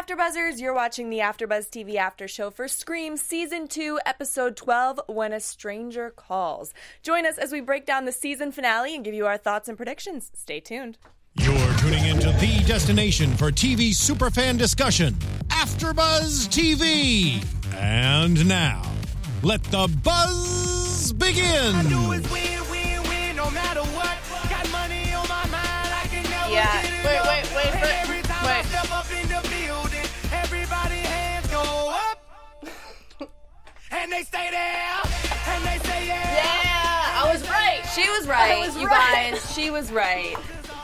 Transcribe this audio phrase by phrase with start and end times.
[0.00, 0.58] AfterBuzzers.
[0.60, 5.40] You're watching the AfterBuzz TV After Show for Scream Season 2, Episode 12, When a
[5.40, 6.72] Stranger Calls.
[7.02, 9.76] Join us as we break down the season finale and give you our thoughts and
[9.76, 10.30] predictions.
[10.34, 10.96] Stay tuned.
[11.34, 15.12] You're tuning into the destination for TV superfan discussion,
[15.48, 17.44] AfterBuzz TV.
[17.76, 18.82] And now,
[19.42, 21.74] let the buzz begin.
[26.48, 26.82] Yeah.
[27.04, 28.99] Wait, wait, wait, for- wait.
[33.92, 35.00] And they stay there,
[35.48, 36.34] and they say yeah.
[36.34, 37.82] Yeah, I was right.
[37.94, 39.32] She was right, was you right.
[39.32, 39.52] guys.
[39.54, 40.36] She was right.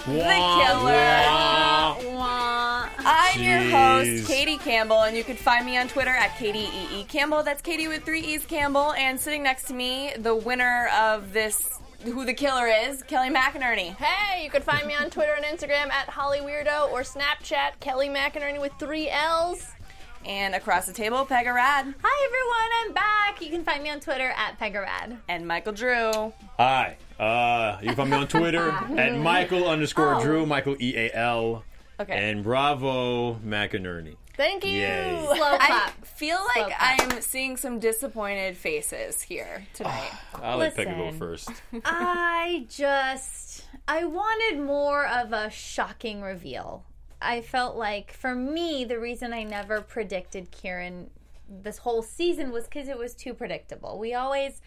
[0.07, 2.17] the killer.
[2.17, 2.89] wah.
[2.99, 7.01] I'm your host, Katie Campbell, and you can find me on Twitter at Katie E.
[7.01, 7.05] E.
[7.05, 7.45] Campbell.
[7.45, 8.93] That's Katie with three E's Campbell.
[8.95, 13.95] And sitting next to me, the winner of this, who the killer is, Kelly McInerney.
[13.97, 18.09] Hey, you can find me on Twitter and Instagram at Holly Weirdo or Snapchat Kelly
[18.09, 19.76] McInerney with three L's.
[20.25, 23.41] And across the table, Pega Rad Hi everyone, I'm back.
[23.43, 25.19] You can find me on Twitter at Pegarad.
[25.29, 26.33] and Michael Drew.
[26.59, 26.97] Hi.
[27.19, 30.23] Uh, you can find me on Twitter at Michael underscore Oh.
[30.23, 31.65] Drew, Michael E A L.
[32.01, 32.13] Okay.
[32.31, 34.17] And Bravo McInerney.
[34.37, 34.73] Thank you.
[34.73, 35.19] Yay.
[35.25, 36.05] Slow I clap.
[36.05, 37.01] feel like clap.
[37.15, 40.11] I'm seeing some disappointed faces here tonight.
[40.43, 41.19] I'll let Peggy go Listen.
[41.19, 41.51] first.
[41.87, 46.85] I just I wanted more of a shocking reveal.
[47.21, 51.11] I felt like for me the reason I never predicted Kieran
[51.49, 53.99] this whole season was cuz it was too predictable.
[53.99, 54.61] We always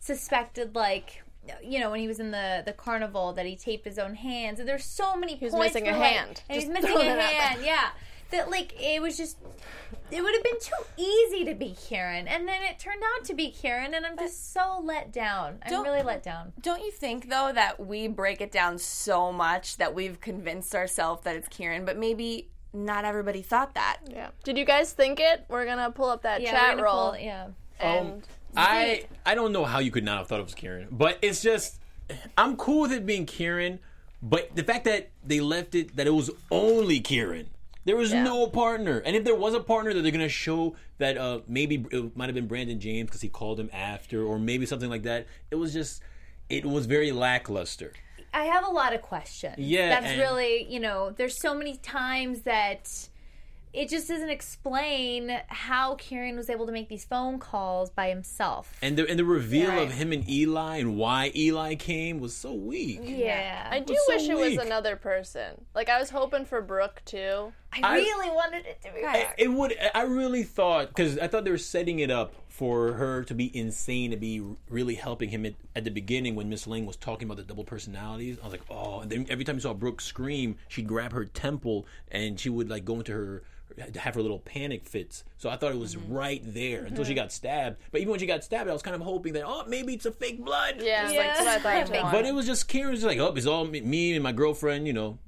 [0.00, 1.22] suspected like
[1.62, 4.58] you know when he was in the the carnival that he taped his own hands
[4.60, 6.42] and there's so many was points missing a like- hand.
[6.48, 7.90] and he's missing a hand yeah
[8.30, 9.38] that like it was just
[10.10, 13.34] it would have been too easy to be Kieran and then it turned out to
[13.34, 16.90] be Kieran and I'm just so let down I'm Don't- really let down Don't you
[16.90, 21.48] think though that we break it down so much that we've convinced ourselves that it's
[21.48, 23.98] Kieran, but maybe not everybody thought that.
[24.06, 24.28] Yeah.
[24.44, 25.44] Did you guys think it?
[25.48, 27.12] We're gonna pull up that yeah chat roll.
[27.12, 27.46] pull, yeah
[27.80, 28.22] um, and
[28.56, 31.42] I I don't know how you could not have thought it was Kieran, but it's
[31.42, 31.78] just
[32.36, 33.78] I'm cool with it being Kieran,
[34.22, 37.48] but the fact that they left it that it was only Kieran.
[37.86, 38.24] There was Yeah.
[38.24, 41.86] no partner, and if there was a partner, that they're gonna show that uh, maybe
[41.92, 45.04] it might have been Brandon James because he called him after, or maybe something like
[45.04, 45.26] that.
[45.52, 46.02] It was just,
[46.50, 47.92] it was very lackluster.
[48.34, 52.42] I have a lot of questions Yeah, that's really you know there's so many times
[52.42, 53.08] that
[53.76, 58.72] it just doesn't explain how Kieran was able to make these phone calls by himself
[58.82, 59.82] And the and the reveal Right.
[59.86, 63.00] of him and Eli and why Eli came was so weak.
[63.04, 65.64] yeah I do so wish it was another person.
[65.74, 67.52] Like I was hoping for Brooke too.
[67.72, 69.76] I I- really wanted it to be Guys, It would.
[69.94, 73.54] I really thought because I thought they were setting it up for her to be
[73.56, 77.26] insane to be really helping him at, at the beginning when Miss Lang was talking
[77.28, 78.38] about the double personalities.
[78.40, 79.00] I was like, oh.
[79.00, 82.70] And then every time you saw Brooke scream, she'd grab her temple and she would
[82.70, 83.42] like go into her
[83.96, 85.24] have her little panic fits.
[85.38, 86.12] So I thought it was mm-hmm.
[86.12, 87.22] right there until she mm-hmm.
[87.22, 87.78] got stabbed.
[87.90, 90.06] But even when she got stabbed, I was kind of hoping that oh maybe it's
[90.06, 90.76] a fake blood.
[90.80, 91.22] Yeah, Yeah.
[91.22, 93.80] that's what I thought But it was just Kieran's just like oh it's all me,
[93.80, 94.86] me and my girlfriend.
[94.86, 95.18] You know.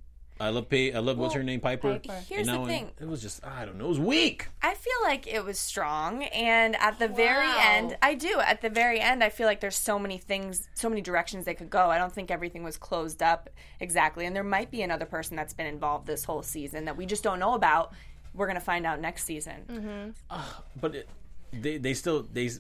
[0.41, 0.93] I love pay.
[0.93, 1.99] I love what's her name, Piper.
[1.99, 2.23] Piper.
[2.29, 2.91] Here's And the now thing.
[3.01, 3.87] It was just I don't know.
[3.87, 4.49] It was weak.
[4.63, 8.39] I feel like it was strong, and at the very end, I do.
[8.41, 11.55] At the very end, I feel like there's so many things, so many directions they
[11.55, 11.91] could go.
[11.91, 13.51] I don't think everything was closed up
[13.81, 17.05] exactly, and there might be another person that's been involved this whole season that we
[17.05, 17.93] just don't know about.
[18.39, 20.15] We're gonna find out next season.
[20.81, 21.09] but it,
[21.53, 22.51] they they still they.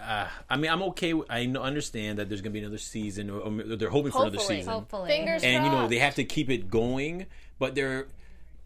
[0.00, 1.12] Uh, I mean, I'm okay.
[1.12, 4.22] with- I understand that there's going to be another season, or, or they're hoping for
[4.22, 4.72] another season.
[4.72, 7.26] hopefully Fingers And you know they have to keep it going,
[7.58, 8.06] but they're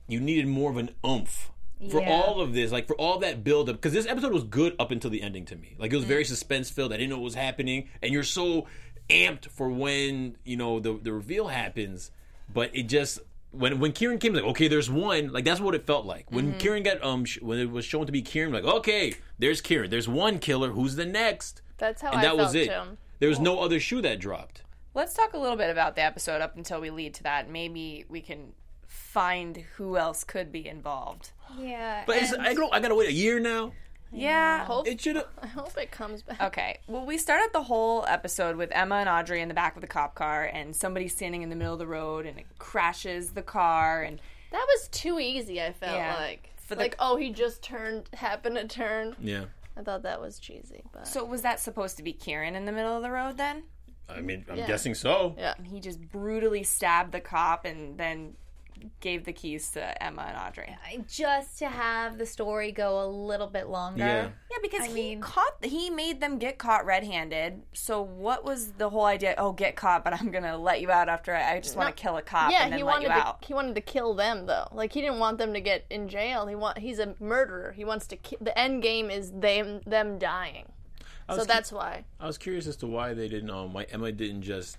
[0.08, 1.50] you needed more of an oomph
[1.90, 2.10] for Yeah.
[2.12, 3.76] all of this, like for all that build up.
[3.76, 5.74] Because this episode was good up until the ending to me.
[5.78, 6.92] Like it was very suspense filled.
[6.92, 8.66] I didn't know what was happening, and you're so
[9.08, 12.10] amped for when you know the the reveal happens.
[12.52, 13.20] But it just
[13.52, 15.32] when when Kieran came, like okay, there's one.
[15.32, 18.06] Like that's what it felt like when Kieran got um sh- when it was shown
[18.06, 18.52] to be Kieran.
[18.52, 19.90] Like okay, there's Kieran.
[19.90, 20.70] There's one killer.
[20.70, 21.62] Who's the next?
[21.78, 22.68] That's how and I that felt was it.
[22.68, 22.96] too.
[23.20, 24.62] There was no other shoe that dropped.
[24.94, 27.48] Let's talk a little bit about the episode up until we lead to that.
[27.48, 28.52] Maybe we can
[28.86, 31.30] find who else could be involved.
[31.58, 33.72] yeah But it's, I, don't, I gotta wait a year now.
[34.12, 34.64] Yeah.
[34.66, 35.16] Hope, It should.
[35.42, 36.40] I hope it comes back.
[36.42, 36.78] Okay.
[36.86, 39.80] Well, we start out the whole episode with Emma and Audrey in the back of
[39.80, 43.30] the cop car, and somebody standing in the middle of the road, and it crashes
[43.30, 44.20] the car, and
[44.50, 45.62] That was too easy.
[45.62, 46.14] I felt Yeah.
[46.16, 49.16] like For the- like oh he just turned happened to turn.
[49.18, 49.46] Yeah.
[49.76, 52.72] I thought that was cheesy, but so was that supposed to be Kieran in the
[52.72, 53.62] middle of the road then?
[54.10, 54.66] I mean, I'm Yeah.
[54.66, 55.34] guessing so.
[55.38, 55.54] yeah.
[55.56, 58.36] And he just brutally stabbed the cop, and then
[59.00, 60.76] gave the keys to Emma and Audrey.
[61.08, 63.98] just to have the story go a little bit longer.
[64.04, 64.28] Yeah.
[64.50, 67.62] Yeah, because I he mean- caught he made them get caught red-handed.
[67.72, 69.34] So what was the whole idea?
[69.38, 72.00] Oh, get caught, but I'm gonna let you out after I, I just want to
[72.02, 73.44] kill a cop Yeah, and then he let wanted you to out.
[73.44, 74.68] he wanted to kill them though.
[74.72, 76.46] Like he didn't want them to get in jail.
[76.46, 77.72] He want he's a murderer.
[77.72, 80.66] He wants to ki- the end game is them them dying.
[81.30, 82.04] So was that's why.
[82.20, 83.48] I was curious as to why they didn't.
[83.48, 84.76] Um, why Emma didn't just,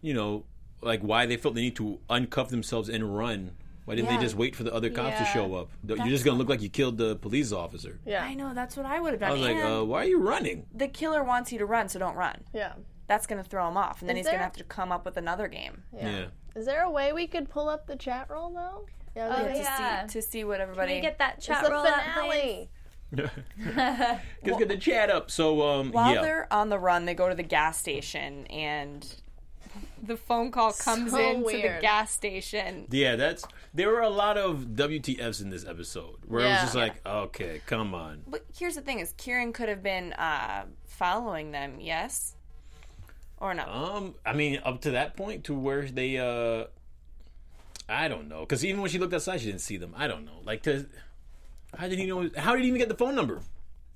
[0.00, 0.44] you know,
[0.82, 3.52] like why they felt the need to uncuff themselves and run.
[3.84, 4.18] Why didn't Yeah.
[4.18, 5.68] they just wait for the other cops to show up?
[5.86, 7.98] You're just gonna look like you killed the police officer.
[8.06, 8.22] Yeah.
[8.24, 9.30] I know that's what I would have done.
[9.30, 10.66] I was like, uh, why are you running?
[10.72, 12.44] the killer wants you to run, so don't run.
[12.54, 12.74] Yeah.
[13.08, 15.16] That's gonna throw him off, and then Is he's gonna have to come up with
[15.16, 15.82] another game.
[15.92, 16.26] Yeah.
[16.54, 18.86] Is there a way we could pull up the chat roll though?
[19.16, 19.34] Yeah.
[19.36, 20.94] Oh, like- to see to see what Can everybody.
[20.94, 22.68] we get that chat the roll up, please?
[23.10, 24.20] finale.
[24.44, 25.30] Let's get the chat up.
[25.30, 26.22] So, um, While yeah.
[26.22, 29.04] they're on the run, they go to the gas station, and
[30.02, 32.86] the phone call comes So in to the gas station.
[32.90, 33.44] Yeah, that's
[33.74, 37.60] there were a lot of WTFs in this episode where it was just like, okay,
[37.66, 38.22] come on.
[38.26, 42.34] But here's the thing: is Kieran could have been uh, following them, yes,
[43.38, 43.64] or no?
[43.64, 46.64] Um, I mean, up to that point, to where they, uh,
[47.88, 49.94] I don't know, because even when she looked outside, she didn't see them.
[49.96, 50.86] I don't know, like, to,
[51.76, 52.28] how did he know?
[52.36, 53.40] How did he even get the phone number?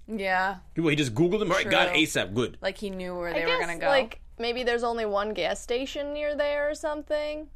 [0.07, 1.51] yeah, Well, he just Googled them.
[1.51, 1.89] All right, got.
[1.95, 2.35] ASAP.
[2.35, 2.59] Good.
[2.61, 3.87] like he knew where I they guess were gonna go.
[3.87, 7.49] like maybe there's only one gas station near there or something,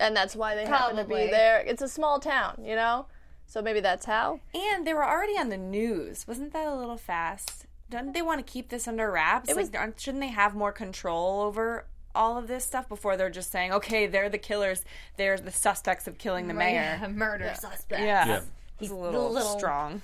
[0.00, 1.26] and that's why they happen to Probably.
[1.26, 1.60] be there.
[1.60, 3.06] It's a small town, you know.
[3.46, 4.40] So maybe that's how.
[4.54, 6.26] and they were already on the news.
[6.26, 7.66] Wasn't that a little fast?
[7.90, 9.50] Don't they want to keep this under wraps?
[9.50, 11.84] It was- like, aren't- shouldn't they have more control over
[12.14, 14.84] all of this stuff before they're just saying, "Okay, they're the killers.
[15.16, 18.00] They're the suspects of killing the mayor." Yeah, murder suspect.
[18.02, 18.40] Yeah, Yeah.
[18.78, 20.00] he's a a little, little- strong.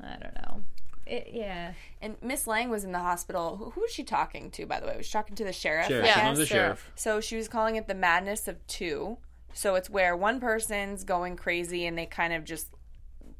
[0.00, 0.62] I don't know.
[1.06, 1.72] It, yeah.
[2.00, 3.56] And Miss Lang was in the hospital.
[3.56, 4.96] Who, who was she talking to, by the way?
[4.96, 5.88] Was she talking to the sheriff?
[5.88, 6.06] Sheriff.
[6.06, 6.90] Yeah, the sheriff.
[6.94, 9.18] So she was calling it the madness of two.
[9.52, 12.68] So it's where one person's going crazy and they kind of just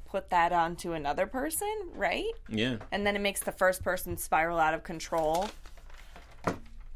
[0.05, 2.31] put that onto another person, right?
[2.49, 2.77] Yeah.
[2.93, 5.49] And then it makes the first person spiral out of control.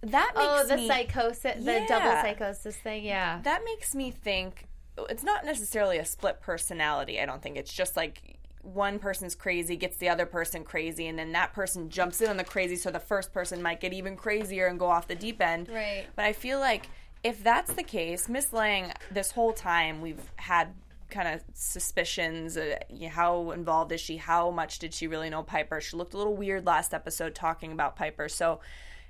[0.02, 3.04] That oh, makes Oh, the me, psychosis, the double psychosis thing.
[3.04, 3.40] Yeah.
[3.42, 4.66] that makes me think
[5.08, 7.20] it's not necessarily a split personality.
[7.20, 8.37] I don't think it's just like
[8.74, 12.36] one person's crazy gets the other person crazy and then that person jumps in on
[12.36, 15.40] the crazy so the first person might get even crazier and go off the deep
[15.40, 15.68] end.
[15.68, 16.06] Right.
[16.16, 16.88] But I feel like
[17.24, 20.74] if that's the case, Miss Lang this whole time we've had
[21.10, 22.76] kind of suspicions uh,
[23.10, 26.36] how involved is she how much did she really know piper she looked a little
[26.36, 28.60] weird last episode talking about piper so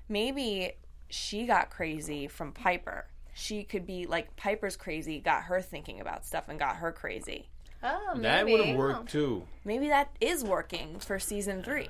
[0.08, 0.75] maybe
[1.08, 3.06] she got crazy from Piper.
[3.34, 7.49] She could be like Piper's crazy, got her thinking about stuff and got her crazy.
[7.82, 8.22] Oh, maybe.
[8.22, 9.04] That would have worked oh.
[9.06, 9.42] too.
[9.64, 11.88] Maybe that is working for season three.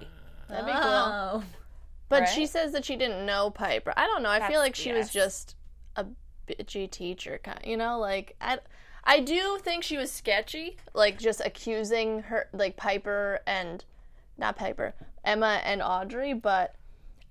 [0.48, 0.82] That'd be cool.
[0.82, 1.44] Oh.
[2.08, 2.28] But Right?
[2.28, 3.92] she says that she didn't know Piper.
[3.96, 4.30] I don't know.
[4.30, 5.56] I feel like she was just
[5.96, 6.06] a
[6.46, 7.60] bitchy teacher, kind.
[7.64, 8.58] You know, like I,
[9.04, 13.84] I do think she was sketchy, like just accusing her, like Piper and
[14.38, 14.94] not Piper,
[15.24, 16.32] Emma and Audrey.
[16.32, 16.74] But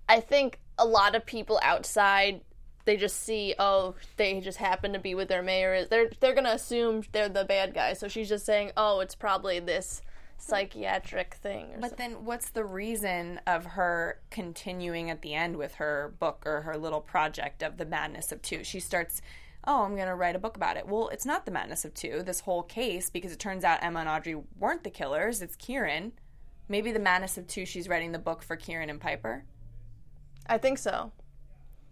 [0.07, 2.41] I think a lot of people outside
[2.87, 5.85] they just see, oh, they just happen to be with their mayor.
[5.85, 7.93] They're they're gonna assume they're the bad guy.
[7.93, 10.01] So she's just saying, oh, it's probably this
[10.37, 11.65] psychiatric thing.
[11.75, 16.43] Or But then what's the reason of her continuing at the end with her book
[16.45, 18.63] or her little project of the madness of two?
[18.63, 19.21] She starts,
[19.65, 20.87] oh, I'm going to write a book about it.
[20.87, 23.99] Well, it's not the madness of two, this whole case, because it turns out Emma
[23.99, 25.41] and Audrey weren't the killers.
[25.41, 26.13] It's Kieran.
[26.69, 29.43] Maybe the madness of two, she's writing the book for Kieran and Piper.
[30.45, 31.11] I think so.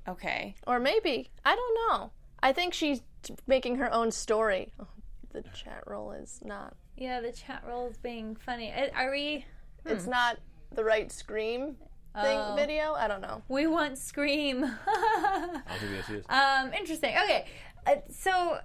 [0.07, 0.56] Okay.
[0.68, 1.30] Or maybe.
[1.44, 2.12] I don't know.
[2.42, 3.02] I think she's
[3.48, 4.72] making her own story.
[4.80, 4.88] Oh,
[5.34, 6.75] the chat roll is not.
[6.96, 8.72] Yeah, the chat roll is being funny.
[8.96, 9.45] Are we?
[9.85, 10.38] It's not
[10.74, 11.76] the right scream
[12.21, 12.54] thing Oh.
[12.56, 12.94] video.
[12.94, 13.42] I don't know.
[13.50, 14.64] We want Scream.
[14.64, 16.26] I don't think that's it.
[16.30, 17.14] um, interesting.
[17.24, 17.45] Okay,
[17.85, 18.59] uh, so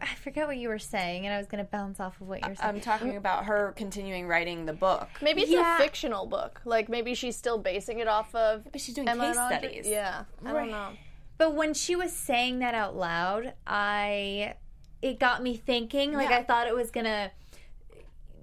[0.00, 2.40] I forget what you were saying, and I was going to bounce off of what
[2.44, 2.68] you're saying.
[2.68, 5.08] I'm talking about her continuing writing the book.
[5.20, 5.76] Maybe it's Yeah.
[5.76, 6.60] a fictional book.
[6.64, 8.64] Like maybe she's still basing it off of.
[8.72, 9.68] But she's doing Emma case and Audrey.
[9.68, 9.88] studies.
[9.88, 10.60] Yeah, I Right.
[10.62, 10.88] don't know.
[11.36, 14.54] But when she was saying that out loud, I
[15.02, 16.12] it got me thinking.
[16.12, 16.38] Like Yeah.
[16.38, 17.30] I thought it was gonna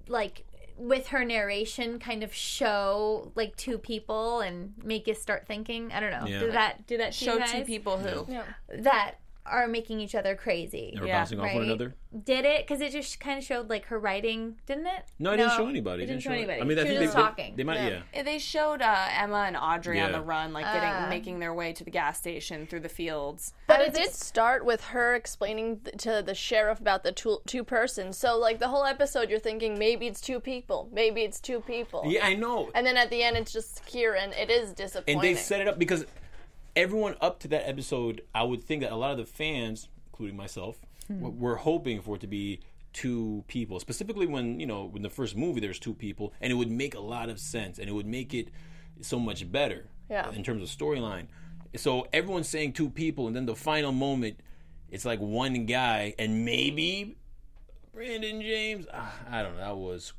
[0.08, 0.44] like
[0.76, 5.92] with her narration kind of show like two people and make you start thinking.
[5.92, 6.26] I don't know.
[6.26, 6.40] Yeah.
[6.40, 8.30] Did that do that Show two people who.
[8.32, 8.44] Yeah.
[8.68, 10.92] that are making each other crazy.
[10.94, 11.62] They were Yeah, bouncing off one right.
[11.64, 11.94] another.
[12.24, 12.64] Did it?
[12.66, 15.04] Because it just kind of showed like her writing, didn't it?
[15.18, 16.04] No, it didn't show anybody.
[16.04, 16.60] It didn't show anybody.
[16.60, 17.56] I mean, I think was they, just they- talking.
[17.56, 18.02] They might, Yeah.
[18.14, 18.22] yeah.
[18.22, 21.06] They showed uh, Emma and Audrey on the run, like getting Uh.
[21.08, 23.52] making their way to the gas station through the fields.
[23.66, 27.64] But it did start with her explaining th- to the sheriff about the two, two
[27.64, 28.18] persons.
[28.18, 32.02] So like the whole episode, you're thinking maybe it's two people, maybe it's two people.
[32.06, 32.70] Yeah, I know.
[32.74, 34.32] And then at the end, it's just Kieran.
[34.34, 35.14] It is disappointing.
[35.16, 36.04] and they set it up because
[36.74, 40.36] everyone up to that episode, I would think that a lot of the fans, including
[40.36, 42.60] myself, what we're hoping for it to be
[42.92, 43.80] two people.
[43.80, 46.94] Specifically, when you know, in the first movie, there's two people, and it would make
[46.94, 48.48] a lot of sense, and it would make it
[49.00, 49.86] so much better.
[50.10, 50.30] Yeah.
[50.32, 51.26] In terms of storyline,
[51.76, 54.40] so everyone's saying two people, and then the final moment,
[54.90, 57.16] it's like one guy, and maybe
[57.94, 58.86] Brandon James.
[58.92, 59.64] Ah, I don't know.
[59.64, 60.12] That was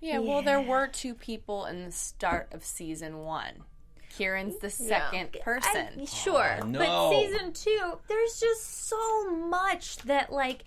[0.00, 3.64] Yeah, well, there were two people in the start of season one.
[4.10, 5.88] Kieran's the second person.
[6.00, 6.78] I- sure, Oh, no.
[6.78, 10.64] but season two, there's just so much that like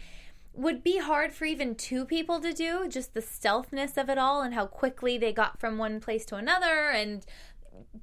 [0.55, 2.87] would be hard for even two people to do.
[2.87, 6.35] Just the stealthness of it all and how quickly they got from one place to
[6.35, 7.25] another, and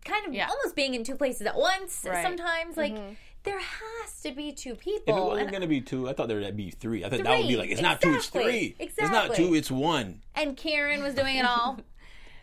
[0.04, 0.48] kind of Yeah.
[0.48, 2.04] almost being in two places at once.
[2.04, 2.24] Right.
[2.24, 3.14] Sometimes, like mm-hmm.
[3.44, 5.28] there has to be two If it people.
[5.28, 7.04] wasn't going to be two, I thought there would be three.
[7.04, 8.74] I thought that would be like, it's not two, it's three.
[8.78, 9.04] exactly, three.
[9.04, 10.22] It's not two, it's one.
[10.34, 11.78] and Kieran was doing it all.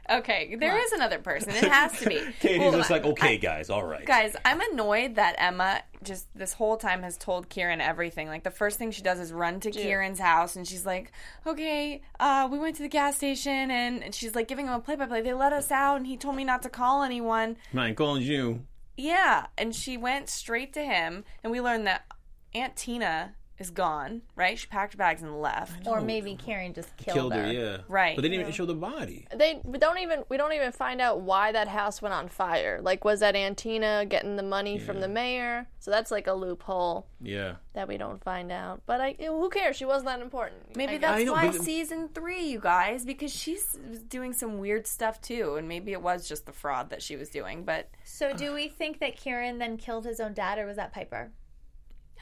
[0.10, 1.50] Okay, there is another person.
[1.52, 2.16] It has to be.
[2.40, 4.06] Katie's Well, just like, okay, I- guys, all right.
[4.06, 8.28] Guys, I'm annoyed that Emma just this whole time has told Kieran everything.
[8.28, 11.12] Like the first thing she does is run to Kieran's house and she's like,
[11.46, 14.80] "Okay, uh, we went to the gas station and, and she's like giving him a
[14.80, 15.22] play-by-play.
[15.22, 17.58] They let us out and he told me not to call anyone.
[17.74, 18.62] Mine calling you.
[18.96, 22.06] Yeah, and she went straight to him and we learned that
[22.54, 24.22] Aunt Tina is gone.
[24.36, 24.58] Right?
[24.58, 25.88] She packed her bags and left.
[25.88, 27.78] or maybe Kieran just killed, Killed her, yeah.
[27.88, 28.16] Right.
[28.16, 29.28] But they didn't even show the body.
[29.36, 32.80] They we don't even we don't even find out why that house went on fire.
[32.82, 35.68] Like was that Aunt Tina getting the money from the mayor?
[35.80, 37.56] So that's like a loophole Yeah.
[37.74, 38.82] that we don't find out.
[38.86, 39.76] But I who cares?
[39.78, 40.76] She wasn't that important.
[40.76, 44.60] Maybe I that's I know, why but- season three, you guys, because she's doing some
[44.60, 47.64] weird stuff too, and maybe it was just the fraud that she was doing.
[47.64, 50.94] But So, do we think that Kieran then killed his own dad, or was that
[50.94, 51.32] Piper?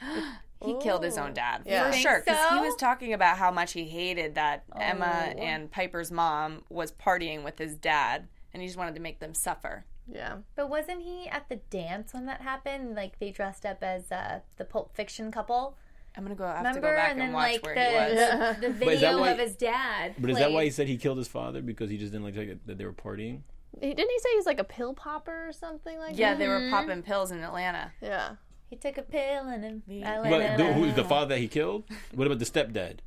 [0.64, 1.90] he killed his own dad Yeah.
[1.90, 6.10] for sure because he was talking about how much he hated that Emma and Piper's
[6.10, 9.84] mom was partying with his dad, and he just wanted to make them suffer.
[10.10, 10.36] yeah.
[10.54, 12.94] But wasn't he at the dance when that happened?
[12.96, 15.76] Like they dressed up as uh, the Pulp Fiction couple.
[16.16, 16.44] I'm gonna go.
[16.46, 16.80] I have Remember?
[16.80, 18.56] to go back and and, then watch like where the, he was.
[18.60, 20.14] the, the But is that video why- of his dad.
[20.18, 21.60] But is that why he said he killed his father?
[21.60, 23.40] Because he just didn't like that they were partying?
[23.78, 26.40] He, didn't he say he's like a pill popper or something like Yeah, that?
[26.40, 27.92] Yeah, they were popping pills in Atlanta.
[28.00, 28.36] Yeah.
[28.68, 31.84] He took a pill and then But the, who's the father that he killed?
[32.14, 32.98] What about the stepdad?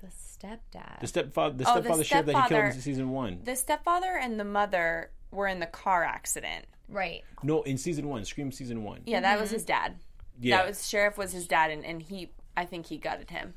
[0.00, 1.00] the stepdad.
[1.00, 3.40] The stepfather, the Oh, the stepfather sheriff that he killed in season one.
[3.44, 6.66] The stepfather and the mother were in the car accident.
[6.88, 7.22] right.
[7.42, 9.02] No, in season one, Scream season one.
[9.06, 9.96] Yeah, that was his dad.
[10.40, 10.56] Yeah.
[10.58, 12.32] That was sheriff was his dad, and, and he.
[12.56, 13.54] I think he gutted him.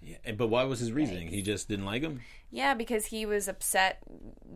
[0.00, 1.28] Yeah, But why was his reasoning?
[1.28, 2.20] He just didn't like him.
[2.50, 4.02] Yeah, because he was upset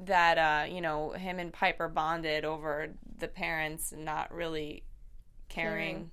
[0.04, 4.84] that uh, you know him and Piper bonded over the parents not really
[5.48, 6.10] caring.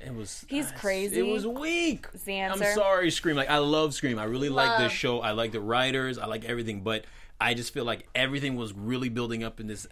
[0.00, 0.44] It was.
[0.48, 1.18] He's ah, crazy.
[1.18, 2.06] It was weak.
[2.24, 3.36] the I'm sorry, Scream.
[3.36, 4.18] Like I love Scream.
[4.18, 5.20] I really like this show.
[5.20, 6.18] I like the writers.
[6.18, 6.82] I like everything.
[6.82, 7.04] But
[7.40, 9.86] I just feel like everything was really building up in this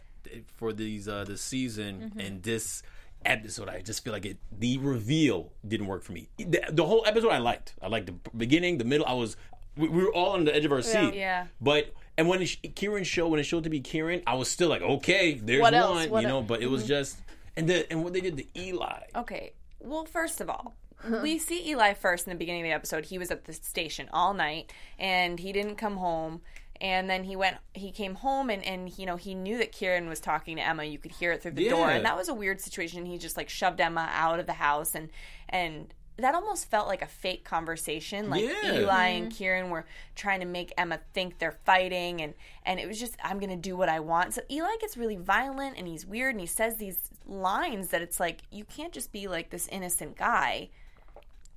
[0.57, 2.21] for these uh this season Mm-hmm.
[2.21, 2.83] and this
[3.25, 3.69] episode.
[3.69, 4.39] I just feel like it.
[4.57, 6.29] The reveal didn't work for me.
[6.37, 7.75] The, the whole episode I liked.
[7.81, 9.07] I liked the beginning, the middle.
[9.07, 9.37] I was.
[9.77, 11.15] We, we were all on the edge of our seat.
[11.15, 11.47] Yeah.
[11.61, 14.69] But and when it, Kieran showed when it showed to be Kieran, I was still
[14.69, 15.95] like, okay, there's What else?
[16.01, 16.43] one, What you know.
[16.43, 17.17] But it was just
[17.57, 19.03] and the and what they did to Eli.
[19.15, 19.53] Okay.
[19.81, 21.21] Well, first of all, uh-huh.
[21.23, 23.07] we see Eli first in the beginning of the episode.
[23.07, 26.43] He was at the station all night and he didn't come home.
[26.81, 30.09] And then he went, he came home and, and, you know, he knew that Kieran
[30.09, 30.83] was talking to Emma.
[30.83, 31.89] You could hear it through the door.
[31.89, 33.07] And that was a weird situation.
[33.07, 35.09] He just like shoved Emma out of the house and,
[35.49, 38.29] and, that almost felt like a fake conversation.
[38.31, 38.75] Like Yeah.
[38.75, 39.37] Eli and mm-hmm.
[39.37, 43.39] Kieran were trying to make Emma think they're fighting, and and it was just I'm
[43.39, 44.35] gonna do what I want.
[44.35, 48.19] So Eli gets really violent and he's weird, and he says these lines that it's
[48.21, 50.71] like you can't just be like this innocent guy.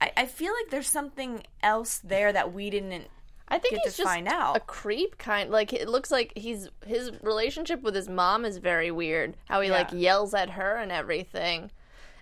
[0.01, 3.07] I, I feel like there's something else there that we didn't.
[3.47, 4.57] I think Get he's to just find out.
[4.57, 5.51] a creep kind.
[5.51, 9.37] Like it looks like he's his relationship with his mom is very weird.
[9.45, 11.69] How he like yells at her and everything,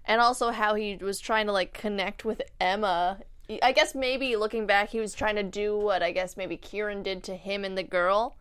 [0.06, 3.20] and also how he was trying to like connect with Emma.
[3.62, 7.04] I guess maybe looking back, he was trying to do what I guess maybe Kieran
[7.04, 8.36] did to him and the girl.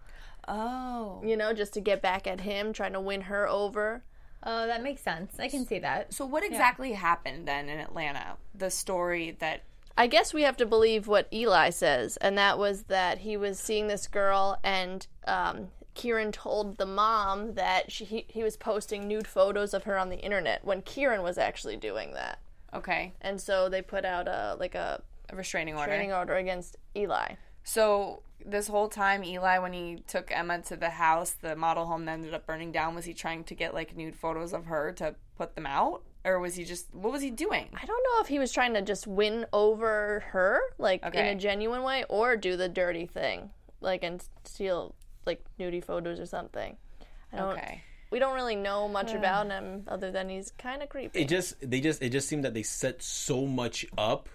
[0.49, 4.03] Oh, You know, just to get back at him, trying to win her over.
[4.45, 5.39] Oh, that makes sense.
[5.39, 6.13] I can see that.
[6.13, 8.37] so what exactly happened then in Atlanta?
[8.55, 9.63] The story that
[9.97, 13.59] I guess we have to believe what Eli says, and that was that he was
[13.59, 19.07] seeing this girl, and um, Kieran told the mom that she, he, he was posting
[19.07, 22.39] nude photos of her on the internet when Kieran was actually doing that,
[22.73, 25.91] okay, and so they put out a like a a restraining order.
[25.91, 27.35] training order against Eli.
[27.65, 32.05] So this whole time, Eli, when he took Emma to the house, the model home
[32.07, 32.95] that ended up burning down.
[32.95, 36.39] Was he trying to get like nude photos of her to put them out, or
[36.39, 37.69] was he just what was he doing?
[37.75, 41.35] I don't know if he was trying to just win over her, like in a
[41.35, 44.95] genuine way, or do the dirty thing, like and steal
[45.27, 46.77] like nudie photos or something.
[47.33, 47.59] I don't.
[47.59, 49.19] Okay, we don't really know much hmm.
[49.19, 51.23] about him other than he's kind of creepy.
[51.23, 54.29] it just they just it just seemed that they set so much up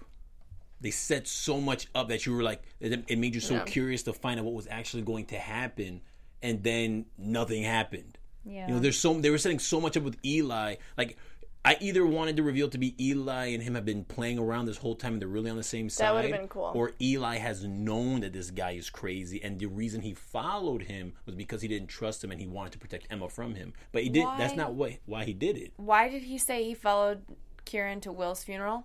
[0.80, 3.64] they set so much up that you were like it, it made you so Yeah.
[3.64, 6.00] curious to find out what was actually going to happen
[6.42, 8.68] and then nothing happened Yeah.
[8.68, 11.16] you know there's so they were setting so much up with eli like
[11.64, 14.78] I either wanted the reveal to be Eli and him have been playing around this
[14.78, 16.06] whole time and they're really on the same side.
[16.06, 16.70] That would've been cool.
[16.74, 21.12] Or Eli has known that this guy is crazy and the reason he followed him
[21.26, 23.74] was because he didn't trust him and he wanted to protect Emma from him.
[23.92, 25.72] But he did that's not why why he did it.
[25.76, 27.22] Why did he say he followed
[27.64, 28.84] Kieran to Will's funeral?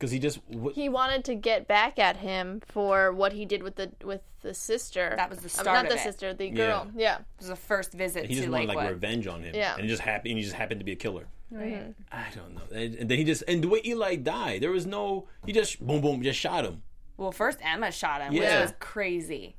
[0.00, 3.62] Because he just w- he wanted to get back at him for what he did
[3.62, 5.12] with the with the sister.
[5.14, 6.02] That was the Um, start not of the it.
[6.02, 6.88] sister, the girl.
[6.96, 7.16] Yeah.
[7.18, 8.84] It was the first visit he just to wanted Lakewood.
[8.84, 9.54] like revenge on him.
[9.54, 9.74] Yeah.
[9.76, 10.30] And it just happened.
[10.30, 11.26] And he just happened to be a killer.
[11.50, 11.94] Right.
[12.10, 12.62] I don't know.
[12.74, 15.26] And, and then he just and the way Eli died, there was no.
[15.44, 16.82] He just boom boom just shot him.
[17.18, 18.60] well, first Emma shot him, Yeah.
[18.60, 19.54] which was crazy.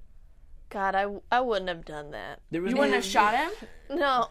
[0.70, 2.40] God, I, I wouldn't have done that.
[2.50, 3.52] There was You no, wouldn't have shot him?
[4.00, 4.30] No,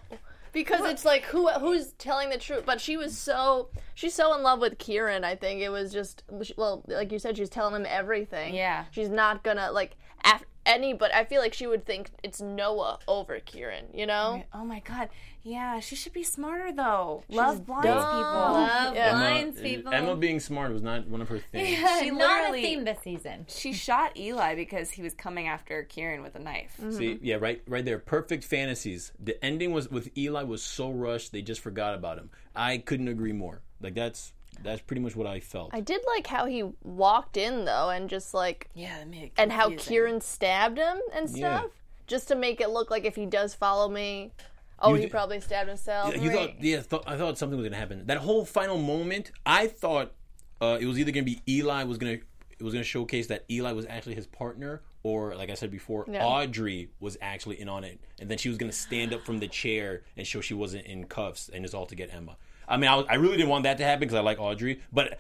[0.53, 2.65] because it's like who who's telling the truth?
[2.67, 5.25] But she was so she's so in love with Kieran.
[5.25, 6.23] I think it was just
[6.57, 8.55] well, like you said, she's telling him everything.
[8.55, 8.85] Yeah.
[8.91, 10.93] she's not gonna like af- any.
[10.93, 13.87] But I feel like she would think it's Noah over Kieran.
[13.95, 14.43] You know?
[14.53, 15.09] Oh my god.
[15.43, 17.25] Yeah, she should be smarter though.
[17.31, 17.97] Love blinds dumb.
[17.97, 18.53] people.
[18.53, 19.11] Love Yeah.
[19.13, 19.93] blinds Emma, people.
[19.95, 21.79] Emma being smart was not one of her things.
[22.01, 23.47] She Not a literally- theme this season.
[23.49, 26.75] She shot Eli because he was coming after Kieran with a knife.
[26.77, 27.25] See, Mm-hmm.
[27.25, 27.99] yeah, right, right there.
[27.99, 29.13] Perfect fantasies.
[29.19, 32.29] The ending was with Eli was so rushed they just forgot about him.
[32.55, 33.63] I couldn't agree more.
[33.81, 35.71] Like that's that's pretty much what I felt.
[35.73, 39.53] I did like how he walked in though, and just like Yeah, that made and
[39.53, 39.71] how.
[39.77, 41.59] Kieran stabbed him and Yeah.
[41.61, 41.71] stuff,
[42.07, 44.33] just to make it look like if he does follow me,
[44.81, 46.17] oh, You he probably stabbed himself.
[46.17, 48.07] you thought, yeah, th- I thought something was gonna happen.
[48.07, 50.13] That whole final moment, I thought
[50.61, 52.19] uh, it was either gonna be Eli was gonna
[52.59, 56.05] it was gonna showcase that Eli was actually his partner, or like I said before,
[56.07, 56.23] Yeah.
[56.27, 59.49] Audrey was actually in on it, and then she was gonna stand up from the
[59.49, 62.37] chair and show she wasn't in cuffs, and it's all to get Emma.
[62.71, 65.19] I mean, I, I really didn't want that to happen because I like Audrey, but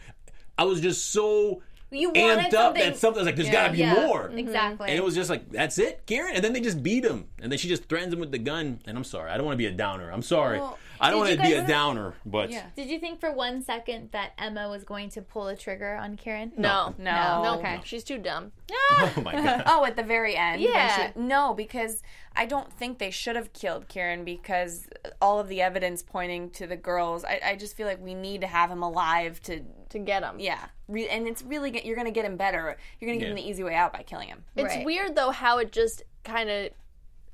[0.57, 1.62] I was just so
[1.93, 4.29] You wanted amped up something- that something I was like, there's gotta be Yeah, more.
[4.29, 4.39] Mm-hmm.
[4.39, 4.89] Exactly.
[4.89, 6.35] And it was just like, that's it, Kieran.
[6.37, 8.81] And then they just beat him, and then she just threatens him with the gun.
[8.87, 10.11] And I'm sorry, I don't want to be a downer.
[10.11, 12.15] I'm sorry, Well, I don't want to be a downer.
[12.25, 12.67] But Yeah.
[12.77, 16.17] Did you think for one second that Emma was going to pull a trigger on
[16.17, 16.53] Kieran?
[16.57, 17.43] no, No.
[17.43, 17.81] no, Okay.
[17.85, 18.53] she's too dumb.
[18.93, 20.61] oh my god, Oh, at the very end.
[20.63, 21.13] Yeah.
[21.13, 22.03] she- no, because
[22.37, 24.89] I don't think they should have killed Kieran because
[25.21, 27.25] all of the evidence pointing to the girls.
[27.25, 29.63] I, I just feel like we need to have him alive to.
[29.91, 30.39] To get him.
[30.39, 32.76] Yeah, Re- and it's really get, you're going to get him better.
[32.99, 34.45] You're going to give him the easy way out by killing him.
[34.57, 34.85] It's Right.
[34.85, 36.71] weird though how it just kind of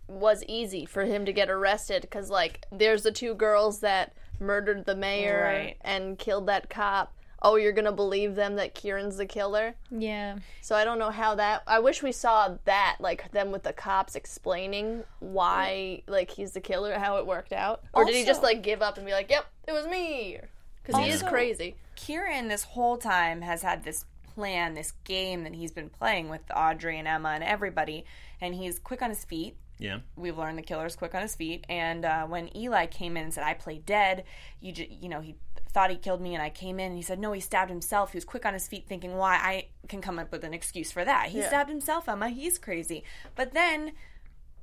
[0.08, 4.84] was easy for him to get arrested because like there's the two girls that murdered
[4.84, 5.76] the mayor Right.
[5.80, 7.12] and killed that cop.
[7.42, 9.74] Oh, you're gonna believe them that Kieran's the killer?
[9.90, 10.36] Yeah.
[10.62, 11.62] So I don't know how that.
[11.66, 16.60] I wish we saw that, like them with the cops explaining why, like he's the
[16.60, 19.30] killer, how it worked out, or did he just like give up and be like,
[19.30, 20.38] "Yep, it was me,"
[20.86, 21.74] because he is crazy.
[21.96, 26.42] Kieran, this whole time, has had this plan, this game that he's been playing with
[26.54, 28.04] Audrey and Emma and everybody,
[28.40, 29.56] and he's quick on his feet.
[29.78, 29.98] yeah.
[30.16, 31.64] we've learned the killer's quick on his feet.
[31.68, 34.24] And uh, when Eli came in and said, "I play dead,"
[34.60, 35.36] you ju- you know he
[35.72, 38.12] thought he killed me, and I came in and he said, "No, he stabbed himself."
[38.12, 40.92] He was quick on his feet, thinking, "Why I can come up with an excuse
[40.92, 41.48] for that." He Yeah.
[41.48, 42.28] stabbed himself, Emma.
[42.28, 43.04] He's crazy.
[43.34, 43.92] But then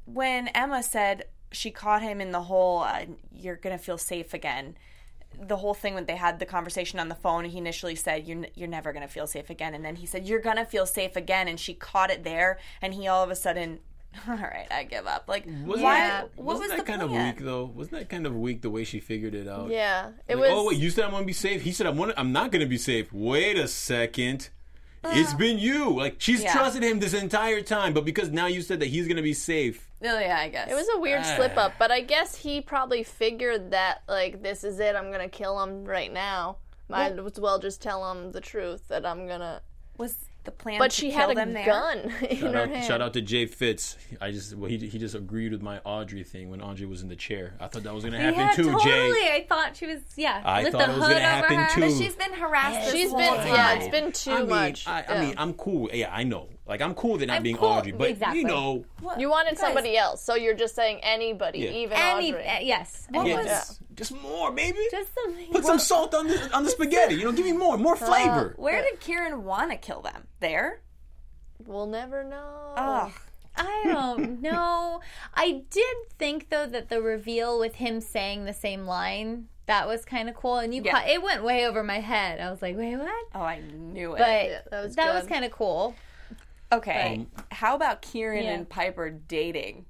[0.06, 4.76] when Emma said she caught him in the whole, uh, "You're gonna feel safe again."
[5.42, 8.38] The whole thing when they had the conversation on the phone, he initially said, "You're,
[8.38, 11.16] n- you're never gonna feel safe again," and then he said, "You're gonna feel safe
[11.16, 13.80] again," and she caught it there, and he all of a sudden,
[14.28, 16.00] "All right, I give up." Like, Wasn't why?
[16.00, 17.36] that, what wasn't was that the kind of plan?
[17.36, 17.66] weak though?
[17.66, 19.70] Wasn't that kind of weak the way she figured it out?
[19.70, 20.52] Yeah, it Like, was.
[20.54, 21.62] oh wait, you said I'm gonna be safe.
[21.64, 22.14] He said I want.
[22.16, 23.12] I'm not going to be safe.
[23.12, 24.50] Wait a second.
[25.06, 25.90] it's been you.
[25.94, 26.44] Like she's Uh.
[26.46, 26.54] Yeah.
[26.54, 29.34] trusted him this entire time, but because now you said that he's going to be
[29.34, 29.90] safe.
[30.06, 31.36] Oh, yeah, I guess It was a weird Ah.
[31.36, 34.96] slip up, but I guess he probably figured that like this is it.
[34.96, 36.58] I'm gonna kill him right now.
[36.90, 39.62] Might as well just tell him the truth that I'm gonna.
[39.98, 40.78] was the plan.
[40.78, 41.66] But to she kill had a them there?
[41.66, 42.86] gun in Shout her out, hand.
[42.86, 43.98] shout out to Jay Fitz.
[44.20, 47.08] I just well, he he just agreed with my Audrey thing when Audrey was in
[47.08, 47.54] the chair.
[47.62, 48.84] I thought that was going to happen yeah, too, totally.
[48.92, 49.36] Jay.
[49.36, 50.42] I thought she was yeah.
[50.44, 51.70] I lift thought the it was gonna happen her.
[51.70, 51.82] too.
[51.82, 52.92] But she's been harassed.
[52.92, 53.48] this She's whole been time.
[53.54, 54.86] yeah, it's been too I mean, much.
[54.88, 55.22] I, I Yeah.
[55.22, 55.90] mean, I'm cool.
[55.94, 56.50] Yeah, I know.
[56.66, 58.40] Like I'm cool with it not I'm being cool- Audrey, but exactly.
[58.40, 58.86] you know,
[59.18, 61.70] you wanted somebody else, so you're just saying anybody, Yeah.
[61.72, 62.48] even Any Audrey.
[62.48, 63.06] uh, yes.
[63.10, 64.80] What yeah, was- just, just more, baby.
[64.90, 65.52] Just something.
[65.52, 67.16] Put some salt on the on the spaghetti.
[67.16, 68.54] You know, give me more, more flavor.
[68.58, 70.28] Where did Kieran want to kill them?
[70.40, 70.82] There.
[71.66, 72.74] We'll never know.
[72.78, 73.12] Ugh.
[73.56, 75.02] I don't know.
[75.34, 80.04] I did think though that the reveal with him saying the same line that was
[80.06, 80.92] kind of cool, and you Yeah.
[80.92, 82.40] caught, it went way over my head.
[82.42, 83.26] I was like, wait, what?
[83.36, 84.20] Oh, I knew it.
[84.20, 85.94] But that was that was kind of cool.
[86.78, 88.52] Okay, how about Kieran Yeah.
[88.54, 89.86] and Piper dating?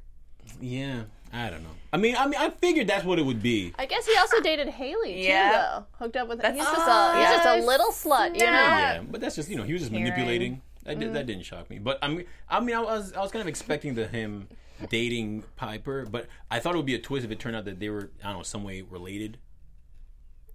[0.61, 1.69] yeah, I don't know.
[1.91, 3.73] I mean, I mean, I figured that's what it would be.
[3.79, 5.51] I guess he also dated Haley too, Yeah.
[5.51, 5.85] though.
[6.03, 8.51] Hooked up with he's That's- just a he's just a Oh, little slut, you know.
[8.51, 10.03] Yeah, but that's just you know he was just Kieran.
[10.09, 10.61] manipulating.
[10.83, 11.79] That, did, that didn't shock me.
[11.79, 14.49] But I mean, I mean, I was I was kind of expecting the him
[14.89, 17.79] dating Piper, but I thought it would be a twist if it turned out that
[17.79, 19.37] they were I don't know some way related.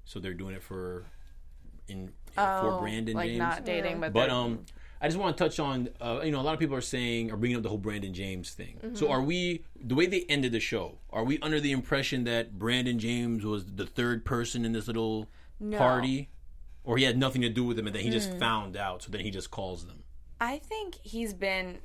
[0.04, 1.06] So they're doing it for
[1.88, 3.38] in for Brandon Oh, like James.
[3.38, 4.66] not dating, but But um,
[5.00, 7.30] I just want to touch on uh, you know a lot of people are saying
[7.30, 8.78] are bringing up the whole Brandon James thing.
[8.94, 10.98] So are we the way they ended the show?
[11.10, 15.28] Are we under the impression that Brandon James was the third person in this little
[15.76, 16.30] party,
[16.84, 19.10] or he had nothing to do with them and then he just found out, so
[19.10, 20.02] then he just calls them?
[20.40, 21.78] I think he's been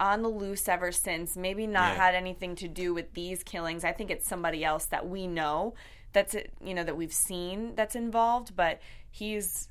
[0.00, 1.36] on the loose ever since.
[1.36, 2.04] Maybe not Yeah.
[2.04, 3.84] had anything to do with these killings.
[3.84, 5.74] I think it's somebody else that we know
[6.12, 6.34] that's
[6.64, 8.80] you know that we've seen that's involved, but
[9.10, 9.68] he's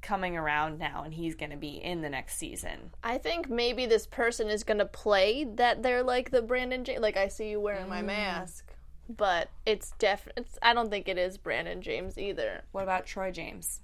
[0.00, 2.90] coming around now and he's going to be in the next season.
[3.02, 7.00] I think maybe this person is gonna play that they're like the Brandon James.
[7.00, 7.90] Like I see you wearing Mm.
[7.90, 8.72] my mask,
[9.08, 12.62] but it's definitely, I don't think it is Brandon James either.
[12.72, 13.80] What about Troy James?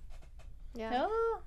[0.74, 1.38] Yeah, Oh.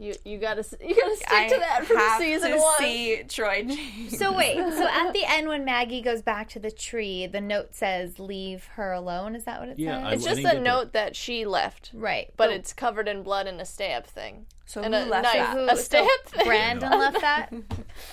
[0.00, 2.78] You you gotta you gotta stick I to that from have season to one.
[2.78, 4.18] see Troy James.
[4.18, 7.74] So wait, so at the end when Maggie goes back to the tree, the note
[7.74, 10.04] says "Leave her alone." Is that what it Yeah, says?
[10.06, 10.70] I- It's just didn't a get that.
[10.70, 14.46] note that she left, right, but it's covered in blood and a stab thing.
[14.66, 15.34] So And who a left knife.
[15.34, 15.52] that?
[15.56, 16.46] Who- a stab so thing.
[16.46, 17.52] Brandon left that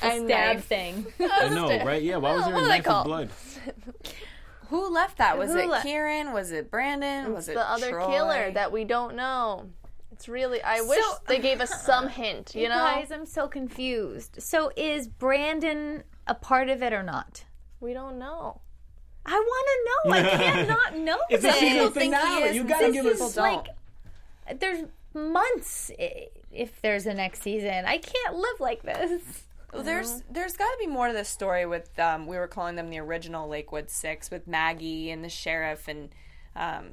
[0.02, 1.06] A stab thing.
[1.20, 2.02] I know, right?
[2.04, 2.18] Yeah.
[2.18, 3.06] Why was there What a knife with called?
[3.06, 3.30] blood?
[4.70, 5.38] Who left that?
[5.38, 6.34] Was Who it le- Kieran?
[6.34, 7.32] Was it Brandon?
[7.34, 8.08] was it the other Troy?
[8.08, 9.70] killer that we don't know.
[10.18, 10.62] It's really.
[10.64, 12.56] I wish So- they gave us some hint.
[12.56, 14.42] You You know, guys, I'm so confused.
[14.42, 17.46] So is Brandon a part of it or not?
[17.80, 18.62] we don't know.
[19.24, 19.68] I want
[20.04, 20.16] to know.
[20.16, 21.60] I can't not know It's a this.
[21.60, 22.56] season People think he finale.
[22.56, 23.34] You gotta some give people us.
[23.36, 23.68] don't.
[24.48, 25.92] like there's months
[26.52, 27.86] if there's a next season.
[27.86, 29.44] I can't live like this.
[29.74, 32.76] Well, there's there's got to be more to this story with um, we were calling
[32.76, 36.10] them the original Lakewood Six with Maggie and the sheriff and
[36.56, 36.92] um,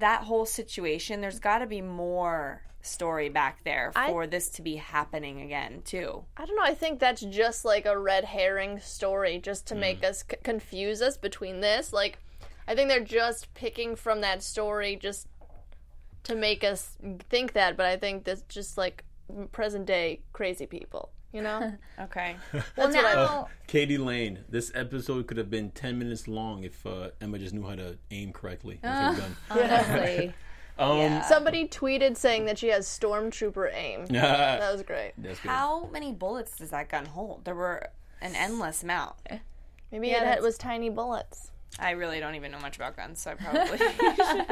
[0.00, 1.20] that whole situation.
[1.20, 5.82] There's got to be more story back there I- for this to be happening again
[5.84, 6.24] too.
[6.36, 6.62] I don't know.
[6.64, 9.78] I think that's just like a red herring story, just to Mm.
[9.78, 11.92] make us c- confuse us between this.
[11.92, 12.18] Like,
[12.66, 15.28] I think they're just picking from that story just
[16.24, 16.96] to make us
[17.30, 17.76] think that.
[17.76, 19.04] But I think that's just like
[19.52, 21.10] present day crazy people.
[21.32, 21.72] You know?
[22.00, 24.40] Okay, Well, That's what I- now Katie Lane.
[24.48, 27.96] This episode could have been ten minutes long if uh, Emma just knew how to
[28.10, 29.36] aim correctly with her gun.
[29.50, 30.34] honestly,
[30.78, 34.06] Um, Somebody tweeted saying that she has stormtrooper aim.
[34.10, 35.12] That was great.
[35.18, 35.50] That's good.
[35.50, 37.44] how many bullets does that gun hold?
[37.44, 37.88] There were
[38.20, 39.14] an endless amount.
[39.92, 41.51] Maybe Yeah, it had, was tiny bullets.
[41.78, 43.78] I really don't even know much about guns, so I probably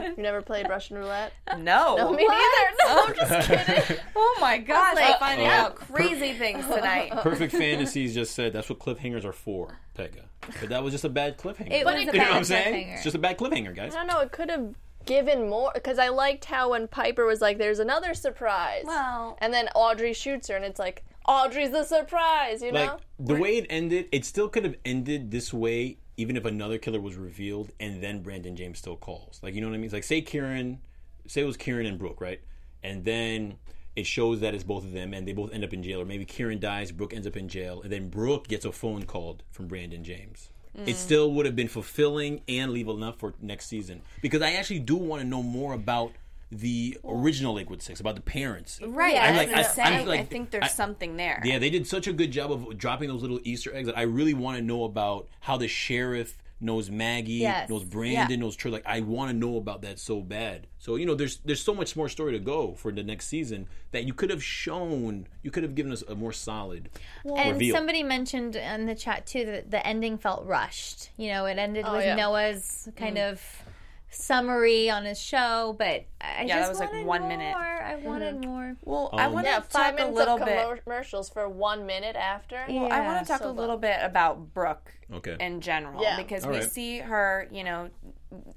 [0.17, 1.33] You never played Russian roulette?
[1.59, 1.97] no.
[1.97, 2.77] No, me neither.
[2.87, 3.49] No, I'm just
[3.87, 3.97] kidding.
[4.17, 5.51] Oh my gosh, I'm like- finding Oh.
[5.51, 7.11] out crazy things tonight.
[7.23, 10.23] Perfect Fantasies just said that's what cliffhangers are for, Pega.
[10.61, 11.71] But that was just a bad cliffhanger.
[11.73, 12.75] it was it- a you you know bad what I'm saying?
[12.87, 12.95] cliffhanger.
[12.95, 13.95] It's just a bad cliffhanger, guys.
[13.95, 14.21] I don't know.
[14.21, 18.15] It could have given more because I liked how when Piper was like, "There's another
[18.15, 22.81] surprise," Well, and then Audrey shoots her, and it's like, "Audrey's the surprise," you know?
[22.85, 26.79] Like the way it ended, it still could have ended this way, even if another
[26.79, 29.41] killer was revealed, and then Brandon James still calls.
[29.43, 29.87] Like you know what I mean?
[29.87, 30.81] It's like say Kieran,
[31.27, 32.41] say it was Kieran and Brooke, right?
[32.83, 33.57] And then
[33.97, 36.05] it shows that it's both of them, and they both end up in jail, or
[36.05, 39.43] maybe Kieran dies, Brooke ends up in jail, and then Brooke gets a phone called
[39.51, 40.51] from Brandon James.
[40.75, 40.95] It mm.
[40.95, 44.97] still would have been fulfilling and leave enough for next season because I actually do
[44.97, 46.13] want to know more about
[46.51, 48.81] the original Lakewood Six, about the parents.
[48.83, 49.15] right.
[49.15, 51.41] Yeah, I I'm was like- gonna I- I'm like- I think there's I- something there.
[51.45, 54.03] Yeah, they did such a good job of dropping those little Easter eggs that I
[54.03, 57.71] really want to know about how the sheriff knows Maggie, Yes.
[57.71, 58.71] knows Brandon, knows Troy.
[58.73, 60.67] Like I want to know about that so bad.
[60.79, 63.67] So you know, there's there's so much more story to go for the next season
[63.93, 65.27] that you could have shown.
[65.43, 66.91] You could have given us a more solid
[67.25, 67.75] And reveal.
[67.75, 71.11] somebody mentioned in the chat too that the ending felt rushed.
[71.17, 72.17] You know, it ended oh, with yeah.
[72.17, 73.33] Noah's kind mm.
[73.33, 73.63] of
[74.11, 77.29] summary on his show, but I Yeah, that just was, like, one more.
[77.29, 77.57] minute.
[77.57, 78.77] I wanted more.
[78.85, 80.85] Well, I Um, want yeah, to five talk a minutes little of bit.
[80.85, 82.65] commercials for one minute after.
[82.69, 82.83] Yeah.
[82.85, 85.37] I want to talk so a little bit about Brooke Okay.
[85.41, 86.17] in general Yeah.
[86.17, 86.71] because All we right.
[86.71, 87.91] see her, you know,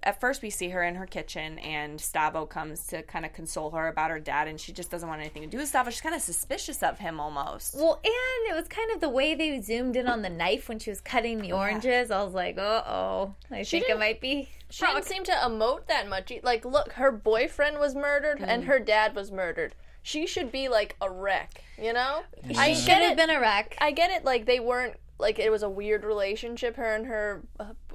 [0.04, 3.72] at first we see her in her kitchen and Stavo comes to kind of console
[3.72, 5.90] her about her dad and she just doesn't want anything to do with Stavo.
[5.90, 7.76] She's kind of suspicious of him almost.
[7.76, 10.80] Well, and it was kind of the way they zoomed in on the knife when
[10.80, 12.12] she was cutting the oranges.
[12.12, 14.50] I was like, uh oh, I think it might be.
[14.70, 16.32] She didn't seem to emote that much.
[16.42, 18.48] Like, look, her boyfriend was murdered Mm.
[18.48, 19.76] and her dad was murdered.
[20.02, 22.24] She should be like a wreck, you know?
[22.58, 23.18] I Should get have it.
[23.18, 23.78] been a wreck.
[23.80, 24.26] I get it.
[24.26, 27.42] Like they weren't like it was a weird relationship, her and her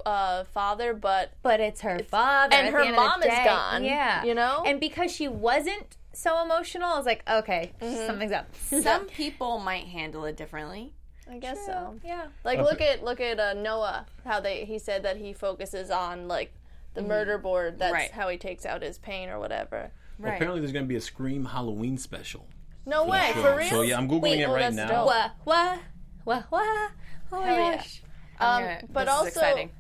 [0.05, 3.45] uh, father, but but it's her father and her the end of the mom is
[3.45, 4.65] gone, Yeah, you know?
[4.67, 8.07] and because she wasn't so emotional, I was like, okay, Mm-hmm.
[8.07, 8.47] something's up.
[8.83, 10.95] Some people might handle it differently.
[11.31, 11.95] I guess so.
[12.03, 12.29] Yeah.
[12.43, 14.07] Like look at look at uh, Noah.
[14.25, 16.53] How they he said that he focuses on like
[16.95, 17.79] the murder board.
[17.79, 18.11] That's Right.
[18.11, 19.93] how he takes out his pain or whatever.
[20.19, 22.47] Well, apparently, there's going to be a Scream Halloween special.
[22.87, 23.43] No way, Sure.
[23.43, 23.69] for real.
[23.69, 24.89] So yeah, I'm googling Wait, it oh, right that's now.
[24.89, 25.07] dope.
[25.07, 25.77] Wah, wah,
[26.25, 26.89] wah, wah.
[27.33, 27.77] Oh my Hell yeah.
[27.77, 28.03] gosh.
[28.41, 29.71] Um, Yeah, but this is also, exciting.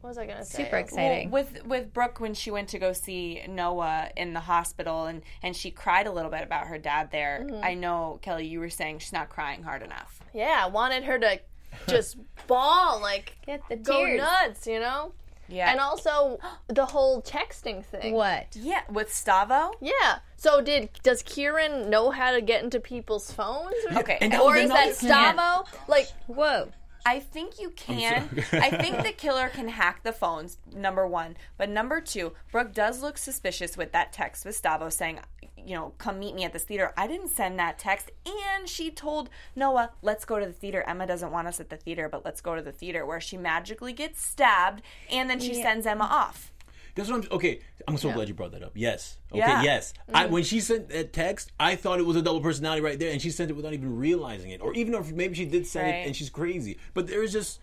[0.00, 0.64] what was I gonna say?
[0.64, 1.30] Super exciting.
[1.30, 5.22] Well, with with Brooke when she went to go see Noah in the hospital and
[5.42, 7.44] and she cried a little bit about her dad there.
[7.44, 7.64] Mm-hmm.
[7.64, 10.20] I know Kelly, you were saying she's not crying hard enough.
[10.34, 11.40] Yeah, I wanted her to
[11.88, 14.20] just bawl like Get the go tears.
[14.20, 15.12] nuts, you know.
[15.48, 16.38] Yeah, And also
[16.68, 18.14] the whole texting thing.
[18.14, 18.46] What?
[18.54, 19.72] yeah, with Stavo.
[19.80, 20.18] Yeah.
[20.36, 23.74] So did does Kieran know how to get into people's phones?
[23.96, 25.66] Okay, And Or is that another- Stavo?
[25.88, 26.68] Like, Whoa.
[27.04, 28.28] I think you can.
[28.52, 30.58] I think the killer can hack the phones.
[30.74, 35.20] Number one, but number two, Brooke does look suspicious with that text with Stavo saying,
[35.56, 36.92] you know, come meet me at this theater.
[36.96, 41.06] I didn't send that text, and she told Noah, "Let's go to the theater." Emma
[41.06, 43.92] doesn't want us at the theater, but let's go to the theater, where she magically
[43.92, 46.51] gets stabbed, and then she sends Emma off.
[46.94, 47.32] That's what I'm.
[47.36, 48.72] Okay, I'm so glad you brought that up.
[48.74, 49.16] Yes.
[49.30, 49.38] Okay.
[49.40, 49.62] Yeah.
[49.62, 49.94] Yes.
[50.12, 50.30] I, mm.
[50.30, 53.20] when she sent that text, I thought it was a double personality right there, and
[53.20, 55.94] she sent it without even realizing it, or even if maybe she did send Right.
[56.00, 56.78] it and she's crazy.
[56.94, 57.60] But there is just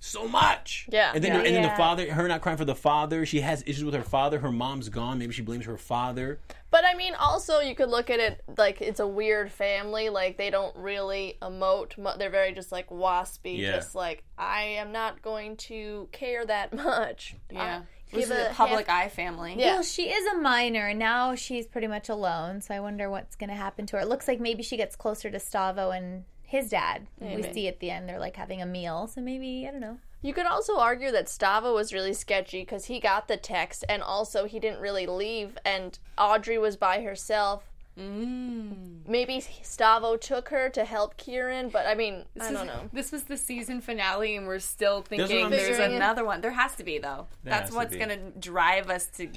[0.00, 0.86] so much.
[0.92, 1.12] Yeah.
[1.14, 1.46] And then, Yeah.
[1.46, 3.24] and then the father, her not crying for the father.
[3.24, 4.38] She has issues with her father.
[4.40, 5.18] Her mom's gone.
[5.18, 6.40] Maybe she blames her father.
[6.70, 10.10] but I mean, also you could look at it like it's a weird family.
[10.10, 12.18] Like they don't really emote.
[12.18, 13.56] They're very just like waspy.
[13.58, 13.72] Yeah.
[13.76, 17.36] Just like I am not going to care that much.
[17.50, 19.54] Yeah, this give is a a public half- eye family.
[19.58, 19.74] Yeah.
[19.74, 22.60] Well, she is a minor, and now she's pretty much alone.
[22.60, 24.02] So I wonder what's going to happen to her.
[24.02, 27.06] It looks like maybe she gets closer to Stavo and his dad.
[27.20, 29.06] We see at the end they're like having a meal.
[29.08, 29.98] So maybe I don't know.
[30.22, 34.02] You could also argue that Stavo was really sketchy because he got the text and
[34.02, 37.70] also he didn't really leave, and Audrey was by herself.
[37.98, 39.06] Mm.
[39.06, 42.88] Maybe Stavo took her to help Kieran, but I mean, I don't know.
[42.92, 46.40] This was the season finale, and we're still thinking I'm there's another one.
[46.40, 47.28] There has to be, though.
[47.44, 49.28] That's has to what's going to drive us to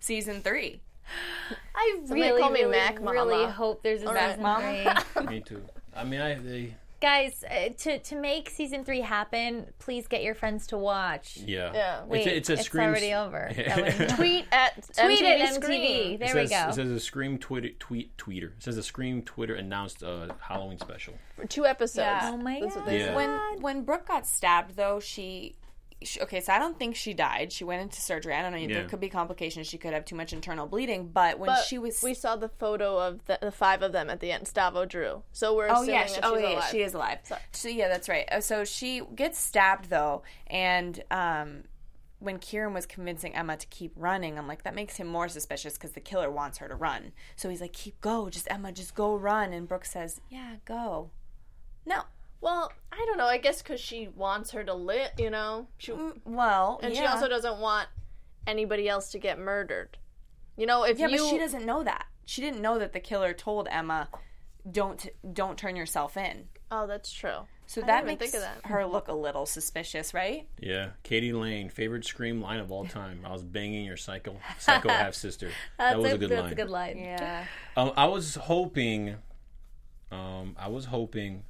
[0.00, 0.80] season three.
[1.74, 3.12] I Somebody really, call me really, Mac Mama.
[3.12, 4.30] really hope there's a right.
[4.30, 5.04] season Mama.
[5.28, 5.62] Me too.
[5.94, 6.74] I mean, I they.
[7.00, 11.38] Guys, uh, to to make season three happen, please get your friends to watch.
[11.38, 11.72] Yeah.
[11.72, 12.04] Yeah.
[12.04, 12.84] Wait, it's, a, it's a scream.
[12.88, 13.48] already over.
[14.16, 15.80] Tweet at Tweet MTV it, Screen.
[15.80, 16.18] MTV.
[16.18, 16.68] There It we go.
[16.68, 18.44] It says a Scream Twitter tweet tweeter.
[18.56, 21.14] It says a Scream Twitter announced a Halloween special.
[21.36, 21.96] for two episodes.
[22.04, 22.30] Yeah.
[22.34, 22.92] oh my That's what god!
[22.92, 23.16] they Yeah.
[23.16, 25.54] when when Brooke got stabbed though she,
[26.02, 28.58] she okay so I don't think she died she went into surgery I don't know
[28.58, 28.74] Yeah.
[28.74, 31.78] there could be complications she could have too much internal bleeding but when But she
[31.78, 34.46] was we saw the photo of the, the five of them at the end.
[34.46, 35.22] Stavo drew.
[35.32, 36.68] So we're oh assuming yeah that she, she's oh yeah alive.
[36.70, 37.18] she is alive
[37.52, 41.64] so yeah that's right Uh, so she gets stabbed though and um
[42.18, 45.72] when Kieran was convincing Emma to keep running, I'm like, that makes him more suspicious
[45.78, 47.12] because the killer wants her to run.
[47.34, 49.54] So he's like, keep go, just Emma, just go run.
[49.54, 51.12] And Brooke says, yeah, go.
[51.86, 52.02] No.
[52.40, 53.26] Well, I don't know.
[53.26, 55.66] I guess because she wants her to live, you know.
[55.78, 55.92] She
[56.24, 57.88] Well, and she also doesn't want
[58.46, 59.98] anybody else to get murdered.
[60.56, 62.06] You know, if Yeah, you but she doesn't know that.
[62.24, 64.08] She didn't know that the killer told Emma,
[64.70, 67.46] "Don't don't turn yourself in." Oh, that's true.
[67.66, 68.68] So I that makes think of that.
[68.68, 70.48] her look a little suspicious, right?
[70.58, 73.20] Yeah, Katie Lane, favorite Scream line of all time.
[73.24, 75.50] I was banging your psycho psycho half sister.
[75.78, 76.36] That was a good line.
[76.36, 76.52] that's line.
[76.52, 76.98] a good line.
[76.98, 77.44] Yeah.
[77.76, 79.16] Um, I was hoping,
[80.10, 81.44] um, I was hoping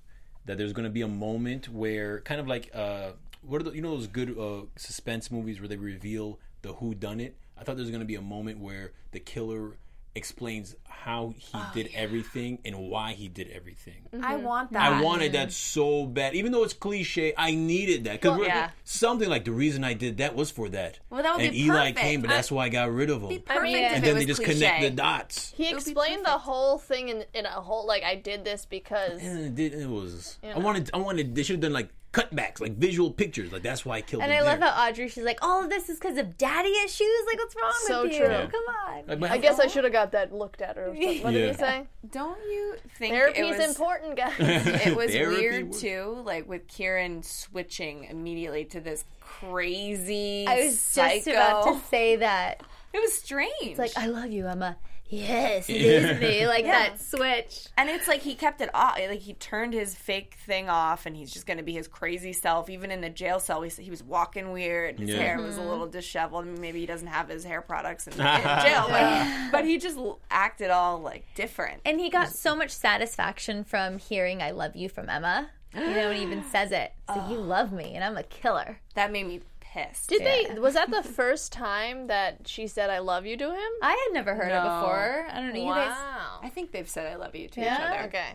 [0.51, 3.11] that there's going to be a moment where, kind of like, uh,
[3.43, 6.93] what are the, you know those good uh, suspense movies where they reveal the who
[6.93, 7.37] done it?
[7.57, 9.77] I thought there was going to be a moment where the killer
[10.15, 14.03] explains how he Oh, did everything and why he did everything.
[14.15, 14.25] Mm-hmm.
[14.25, 14.83] I want that.
[14.93, 17.33] I wanted that so bad, even though it's cliche.
[17.37, 18.71] I needed that because yeah.
[18.85, 20.99] something like the reason I did that was for that.
[21.09, 21.99] Well, that would and be Eli perfect.
[21.99, 23.29] came, but that's why I got rid of him.
[23.29, 24.61] perfect I mean, if and then they just cliche.
[24.61, 25.53] connect the dots.
[25.57, 29.39] He explained the whole thing in, in a whole like I did this because And
[29.47, 30.39] it, did, it was.
[30.43, 30.59] I know.
[30.59, 30.91] wanted.
[30.93, 31.35] I wanted.
[31.35, 33.53] They should have done like cutbacks, like visual pictures.
[33.53, 34.69] Like that's why I killed And him I love there.
[34.71, 37.07] how Audrey, she's like, all of this is because of daddy issues?
[37.27, 38.19] Like, what's wrong So with you?
[38.21, 38.29] true.
[38.49, 39.03] Come on.
[39.07, 41.23] Like, but I guess I should have got that looked at or something.
[41.23, 41.53] What did Yeah.
[41.53, 41.87] he say?
[42.11, 44.35] Don't you think Therapy it is was, important, guys.
[44.87, 50.47] It was Therapy weird was- too, like with Kieran switching immediately to this crazy.
[50.49, 52.63] I was just about to say that.
[52.93, 53.53] It was strange.
[53.63, 54.77] It's like, I love you, Emma.
[55.11, 56.47] Yes, it is me.
[56.47, 57.67] Like that switch.
[57.77, 58.97] And it's like he kept it off.
[58.99, 62.33] Like he turned his fake thing off, and he's just going to be his crazy
[62.33, 62.71] self.
[62.71, 64.99] Even in the jail cell, he, he was walking weird.
[65.01, 65.17] His Yeah.
[65.17, 65.69] hair was a mm-hmm.
[65.69, 66.45] little disheveled.
[66.45, 68.19] I mean, maybe he doesn't have his hair products in, in
[68.63, 71.81] jail, but, but he just l- acted all like different.
[71.85, 75.51] And he got so much satisfaction from hearing I love you from Emma.
[75.75, 76.93] You know, and he even says it.
[77.09, 78.81] It's like, you love me, and I'm a killer.
[78.95, 80.09] That made me pissed.
[80.09, 80.59] Did they?
[80.59, 83.71] Was that the first time that she said "I love you" to him?
[83.83, 85.27] I had never heard it before.
[85.31, 85.61] I don't know.
[85.61, 85.91] You guys.
[85.91, 86.41] Wow.
[86.43, 87.75] I think they've said "I love you" to Yeah?
[87.75, 88.33] each other, Okay.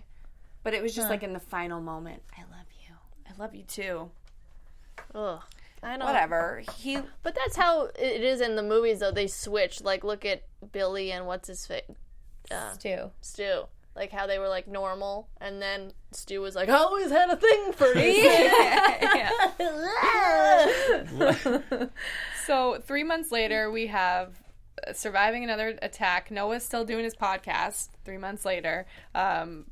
[0.63, 2.21] but it was just like in the final moment.
[2.37, 2.95] I love you.
[3.29, 4.09] I love you too.
[5.13, 5.41] Ugh.
[5.83, 6.05] I know.
[6.05, 6.63] Whatever.
[6.77, 9.11] He But that's how it is in the movies, though.
[9.11, 9.81] They switch.
[9.83, 11.83] Like, look at Billy and what's his face?
[12.49, 13.11] Uh, Stu.
[13.21, 13.63] Stu.
[13.95, 15.27] Like, how they were, like, normal.
[15.39, 18.49] And then Stu was like, I always had a thing for you.
[22.45, 24.39] So three months later, we have
[24.88, 26.29] uh, surviving another attack.
[26.29, 27.89] Noah's still doing his podcast.
[28.03, 29.65] Three months later, um,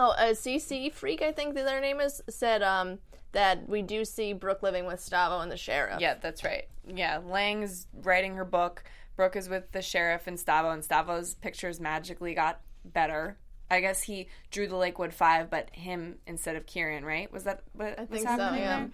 [0.00, 2.98] Oh, uh, CC Freak, I think their name is, said um,
[3.32, 6.00] that we do see Brooke living with Stavo and the sheriff.
[6.00, 6.64] yeah, that's right.
[6.88, 8.82] Yeah, Lang's writing her book.
[9.14, 13.36] Brooke is with the sheriff and Stavo, and Stavo's pictures magically got better.
[13.72, 17.32] I guess he drew the Lakewood Five, but him instead of Kieran, right?
[17.32, 18.76] Was that what was think so, happening yeah.
[18.80, 18.90] there?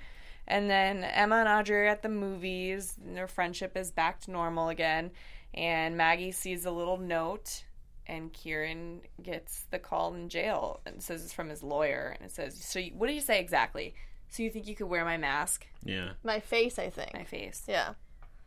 [0.46, 2.94] And then Emma and Audrey are at the movies.
[3.04, 5.10] And their friendship is back to normal again.
[5.52, 7.64] And Maggie sees a little note,
[8.06, 12.14] and Kieran gets the call in jail and says it's from his lawyer.
[12.16, 13.94] And it says, "So you, what do you say exactly?
[14.30, 16.10] So you think you could wear my mask, Yeah.
[16.22, 17.14] My face, I think.
[17.14, 17.94] my face, Yeah.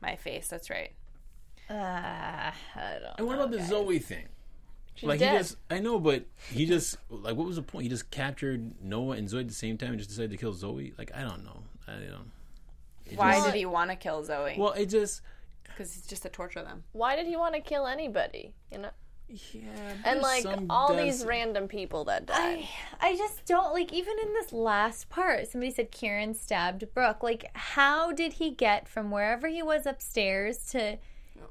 [0.01, 0.47] my face?
[0.47, 0.93] That's right."
[1.69, 4.27] Uh, I don't And what about the Zoe thing?
[5.03, 5.31] Like dead.
[5.33, 7.83] he just I know, but he just like what was the point?
[7.83, 10.53] He just captured Noah and Zoe at the same time and just decided to kill
[10.53, 10.93] Zoe?
[10.97, 11.63] Like I don't know.
[11.87, 12.31] I don't
[13.17, 14.55] Why just- did he want to kill Zoe?
[14.57, 15.21] Well, it just
[15.63, 16.83] Because he's just to torture them.
[16.91, 18.53] Why did he want to kill anybody?
[18.71, 18.89] You know?
[19.53, 19.61] yeah.
[20.03, 22.67] And, like, all deaths- these random people that died.
[22.99, 25.47] I just don't like even in this last part.
[25.47, 27.23] Somebody said Kieran stabbed Brooke.
[27.23, 30.97] Like, how did he get from wherever he was upstairs to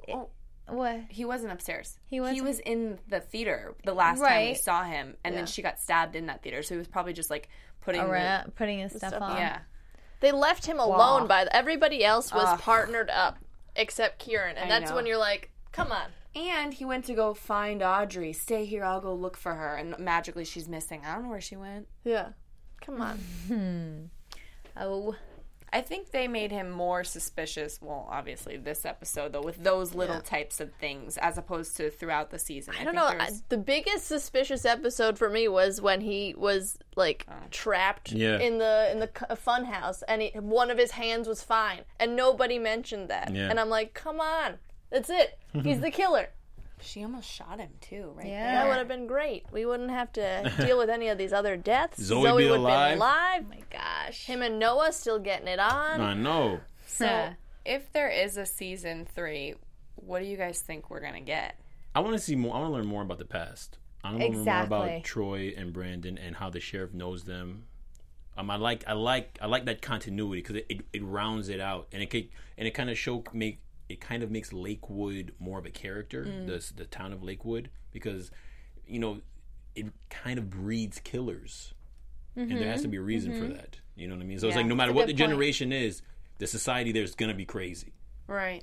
[0.08, 0.28] Oh,
[0.72, 1.00] what?
[1.08, 1.98] he wasn't upstairs.
[2.06, 2.44] He He wasn't?
[2.44, 5.40] was in the theater the last time we saw him, and Yeah.
[5.40, 6.62] then she got stabbed in that theater.
[6.62, 7.48] So he was probably just like
[7.80, 9.32] putting the, putting his stuff, stuff on.
[9.32, 9.36] on.
[9.38, 9.58] yeah.
[10.20, 12.60] They left him alone by the, everybody else was Ugh.
[12.60, 13.38] partnered up
[13.74, 14.56] except Kieran.
[14.56, 14.96] And I that's know.
[14.96, 16.08] when you're like, come on.
[16.34, 18.32] And he went to go find Audrey.
[18.34, 19.74] Stay here, I'll go look for her.
[19.76, 21.02] And magically, she's missing.
[21.04, 21.88] I don't know where she went.
[22.04, 22.28] Yeah.
[22.82, 24.10] Come on.
[24.76, 25.14] Oh,
[25.72, 27.78] I think they made him more suspicious.
[27.80, 32.30] Well, obviously, this episode though, with those little types of things, as opposed to throughout
[32.30, 32.74] the season.
[32.78, 33.06] I don't know.
[33.06, 37.34] I, the biggest suspicious episode for me was when he was like oh.
[37.50, 38.38] trapped Yeah.
[38.38, 41.82] in the in the c- fun house, and he, one of his hands was fine,
[41.98, 43.32] and nobody mentioned that.
[43.34, 43.48] Yeah.
[43.48, 44.58] And I'm like, come on,
[44.90, 45.38] that's it.
[45.62, 46.30] He's the killer.
[46.82, 48.26] She almost shot him too, right?
[48.26, 48.54] Yeah.
[48.54, 49.46] That would have been great.
[49.52, 52.02] We wouldn't have to deal with any of these other deaths.
[52.02, 52.90] Zoe be would alive.
[52.92, 53.44] been alive.
[53.46, 54.26] Oh my gosh.
[54.26, 56.00] Him and Noah still getting it on.
[56.00, 56.60] I know.
[56.86, 57.30] So,
[57.64, 59.54] if there is a season three,
[59.96, 61.56] what do you guys think we're gonna get?
[61.94, 62.54] I want to see more.
[62.54, 63.78] I want to learn more about the past.
[64.02, 67.64] I want to learn more about Troy and Brandon and how the sheriff knows them.
[68.36, 71.60] Um, I like, I like, I like that continuity because it, it, it rounds it
[71.60, 75.34] out and it could, and it kind of show make it kind of makes Lakewood
[75.40, 76.46] more of a character, mm.
[76.46, 78.30] the the town of Lakewood, because
[78.86, 79.20] you know
[79.74, 81.74] it kind of breeds killers,
[82.36, 82.92] and there has to mm-hmm.
[82.92, 83.54] be a reason for mm-hmm.
[83.54, 83.80] that.
[83.96, 84.38] You know what I mean?
[84.38, 85.18] So it's like no matter what the point.
[85.18, 86.02] generation is,
[86.38, 87.92] the society there's gonna be crazy.
[88.28, 88.62] Right.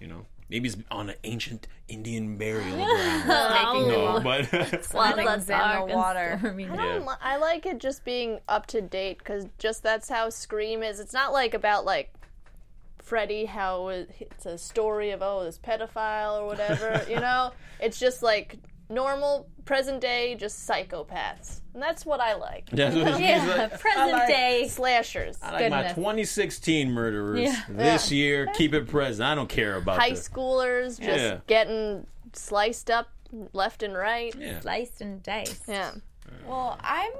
[0.00, 3.28] You know, maybe it's on an ancient Indian burial ground.
[3.78, 6.40] Making no, but Things in the water.
[6.42, 7.06] I don't.
[7.06, 10.98] Li- I like it just being up to date because just that's how Scream is.
[10.98, 12.12] It's not like about like
[13.06, 17.04] Freddy, how it's a story of oh this pedophile or whatever.
[17.08, 18.58] you know, it's just like
[18.90, 22.68] normal present day, just psychopaths, and that's what I like.
[22.70, 24.66] that's what Yeah, present like- day.
[24.68, 27.62] Slashers, I like my 2016 murderers Yeah.
[27.68, 28.48] this year.
[28.54, 29.24] Keep it present.
[29.24, 31.38] I don't care about high the, schoolers, just Yeah.
[31.46, 33.08] getting sliced up
[33.52, 34.34] left and right.
[34.36, 34.58] Yeah.
[34.60, 35.68] Sliced and diced.
[35.68, 35.92] Yeah.
[36.44, 37.12] Well, I'm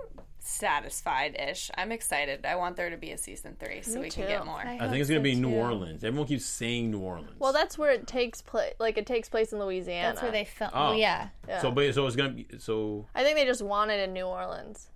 [0.47, 1.71] satisfied ish.
[1.77, 2.47] I'm excited.
[2.47, 4.29] I want there to be a season three so we can too.
[4.29, 4.61] get more.
[4.61, 6.05] I think it's gonna be New Orleans.
[6.05, 7.39] Everyone keeps saying New Orleans.
[7.39, 8.75] Well, that's where it takes place.
[8.79, 10.09] Like it takes place in Louisiana.
[10.09, 10.71] That's where they film.
[10.73, 10.87] Oh.
[10.89, 11.29] Oh, yeah.
[11.61, 13.07] so, but so it's gonna be so.
[13.15, 14.89] I think they just want it in New Orleans.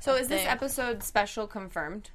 [0.00, 2.10] So is this episode special confirmed?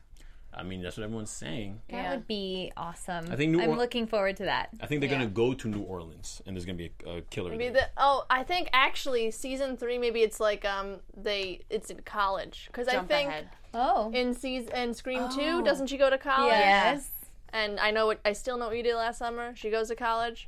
[0.57, 1.81] I mean, that's what everyone's saying.
[1.89, 2.11] That Yeah.
[2.15, 3.25] would be awesome.
[3.31, 4.69] I think New I'm Or- looking forward to that.
[4.81, 7.49] I think they're gonna go to New Orleans, and there's gonna be a, a killer.
[7.51, 7.89] Maybe there.
[7.95, 12.67] the oh, I think actually season three maybe it's like um they it's in college
[12.67, 13.49] because I think ahead.
[13.73, 14.11] Oh.
[14.13, 15.35] in season in Scream Oh.
[15.35, 16.51] two doesn't she go to college?
[16.53, 17.09] yes.
[17.53, 19.53] And I know what I still know what you did last summer.
[19.55, 20.47] She goes to college.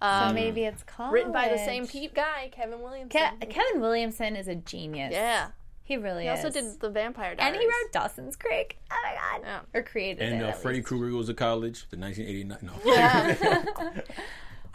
[0.00, 1.12] So Um, maybe it's called.
[1.12, 3.20] written by the same Pete guy, Kevin Williamson.
[3.40, 5.12] Ke- Kevin Williamson is a genius.
[5.12, 5.48] yeah,
[5.88, 6.44] He really he is.
[6.44, 8.76] also did the Vampire And he wrote Dawson's Creek.
[8.92, 9.40] Oh my god.
[9.42, 9.60] Yeah.
[9.80, 10.44] Or created And it.
[10.44, 10.82] uh, Freddy.
[10.82, 11.86] Krueger goes to college.
[11.88, 12.58] The 1989.
[13.84, 14.02] No.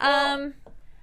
[0.00, 0.54] Um,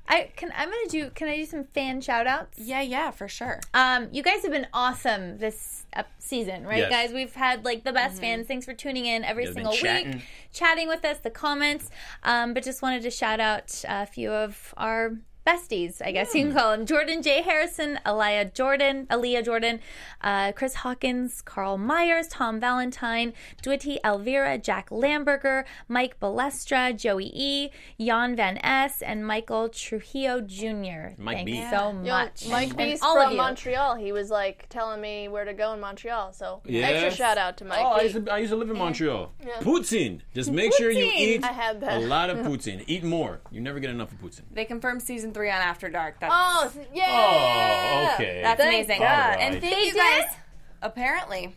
[0.09, 0.51] I can.
[0.55, 1.09] I'm gonna do.
[1.11, 2.59] Can I do some fan shout outs?
[2.59, 3.61] Yeah, yeah, for sure.
[3.73, 6.89] Um, you guys have been awesome this uh, season, right, Yes.
[6.91, 7.13] guys?
[7.13, 8.47] We've had like the best fans.
[8.47, 10.11] Thanks for tuning in every Yeah, been single chatting.
[10.15, 11.89] week, chatting with us, the comments.
[12.23, 15.13] Um, but just wanted to shout out a few of our
[15.45, 16.85] besties, I guess you can call them.
[16.85, 17.41] Jordan J.
[17.41, 19.79] Harrison, Aliyah Jordan, Aaliyah Jordan,
[20.21, 23.33] uh, Chris Hawkins, Carl Myers, Tom Valentine,
[23.63, 27.69] Dwitty Elvira, Jack Lamberger, Mike Balestra, Joey E,
[27.99, 31.15] Jan Van S, and Michael Trujillo Jr.
[31.17, 31.65] Mike Thanks B.
[31.71, 32.47] so Yo, much.
[32.49, 33.37] Mike And B's all of from.
[33.37, 33.95] Montreal.
[33.95, 36.33] He was like telling me where to go in Montreal.
[36.33, 37.79] So extra shout out to Mike.
[37.81, 38.03] Oh, I B.
[38.13, 39.31] used, to, I used to live in Montreal.
[39.61, 40.21] Poutine.
[40.33, 41.97] Just make sure you eat I had that.
[42.01, 42.83] a lot of poutine.
[42.87, 43.39] Eat more.
[43.51, 44.41] You never get enough of poutine.
[44.51, 46.19] They confirmed season three on After Dark.
[46.19, 47.05] That's, Oh, yeah.
[47.07, 48.41] Oh, okay.
[48.43, 48.99] that's thank amazing.
[49.01, 49.35] God.
[49.35, 49.97] Uh, and thank They you did?
[49.97, 50.35] guys.
[50.81, 51.55] Apparently.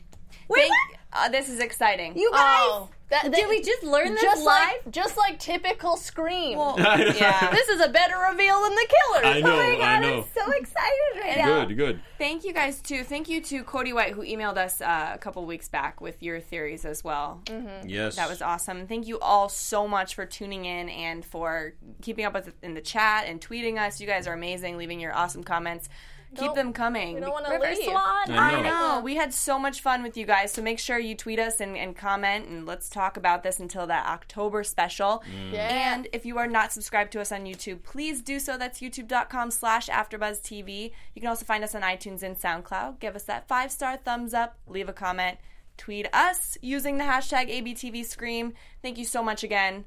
[0.48, 0.98] Wait, Thank- what?
[1.14, 2.16] Uh, this is exciting.
[2.18, 4.68] You guys, Oh, that, did we just learn this just live?
[4.84, 6.56] like just like typical Scream?
[6.58, 7.50] Well, yeah.
[7.50, 9.26] this is a better reveal than the killer.
[9.26, 10.16] I know, oh my God, I know.
[10.18, 11.64] I'm so excited right now.
[11.66, 12.00] Good, good.
[12.18, 13.04] Thank you guys too.
[13.04, 16.40] Thank you to Cody White who emailed us uh, a couple weeks back with your
[16.40, 17.42] theories as well.
[17.84, 18.16] Yes.
[18.16, 18.86] That was awesome.
[18.86, 22.80] Thank you all so much for tuning in and for keeping up with in the
[22.80, 24.00] chat and tweeting us.
[24.00, 24.76] You guys are amazing.
[24.78, 25.88] Leaving your awesome comments.
[26.34, 27.14] Keep Don't- them coming.
[27.14, 27.84] We don't want to River leave.
[27.84, 28.30] Swan.
[28.30, 28.62] I I know.
[28.62, 29.00] know.
[29.02, 30.52] We had so much fun with you guys.
[30.52, 33.86] So make sure you tweet us and, and comment and let's talk about this until
[33.86, 35.22] that October special.
[35.30, 35.52] Mm.
[35.52, 35.92] Yeah.
[35.94, 38.58] And if you are not subscribed to us on YouTube, please do so.
[38.58, 40.92] That's youtube.com slash AfterBuzzTV.
[41.14, 43.00] You can also find us on iTunes and SoundCloud.
[43.00, 44.56] Give us that five-star thumbs up.
[44.66, 45.38] Leave a comment.
[45.76, 48.52] Tweet us using the hashtag ABTVScream.
[48.82, 49.84] Thank you so much again.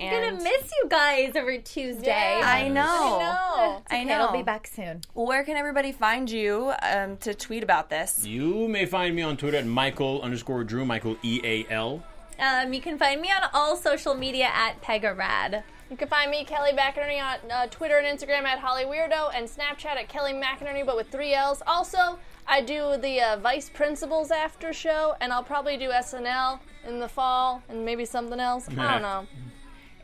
[0.00, 2.06] I'm gonna miss you guys every Tuesday.
[2.08, 2.42] Yeah.
[2.44, 2.82] I know.
[2.82, 3.82] I know.
[3.90, 4.26] I Okay, know.
[4.26, 5.00] I'll be back soon.
[5.14, 8.24] Where can everybody find you um, to tweet about this?
[8.26, 12.02] You may find me on Twitter at Michael underscore Drew, Michael E A L.
[12.38, 15.62] Um, you can find me on all social media at Pegarad.
[15.90, 19.48] You can find me, Kelly McInerney, on uh, Twitter and Instagram at Holly Weirdo, and
[19.48, 21.62] Snapchat at Kelly McInerney, but with three L's.
[21.66, 27.00] Also, I do the uh, Vice Principals after show, and I'll probably do SNL in
[27.00, 28.68] the fall, and maybe something else.
[28.68, 29.26] I don't know.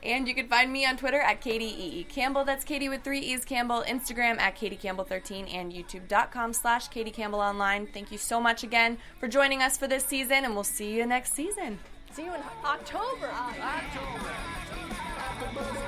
[0.04, 2.04] And you can find me on Twitter at Katie E.
[2.04, 2.44] Campbell.
[2.44, 3.82] That's Katie with three E's Campbell.
[3.88, 7.86] Instagram at Katie Campbell13 and YouTube.com slash Katie Campbell Online.
[7.86, 11.06] Thank you so much again for joining us for this season, and we'll see you
[11.06, 11.78] next season.
[12.12, 13.30] See you in October.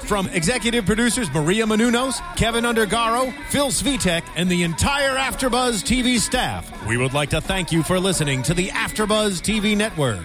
[0.01, 6.87] From executive producers Maria Menounos, Keven Undergaro, Phil Svitek, and the entire Afterbuzz TV staff,
[6.87, 10.25] we would like to thank you for listening to the Afterbuzz TV network.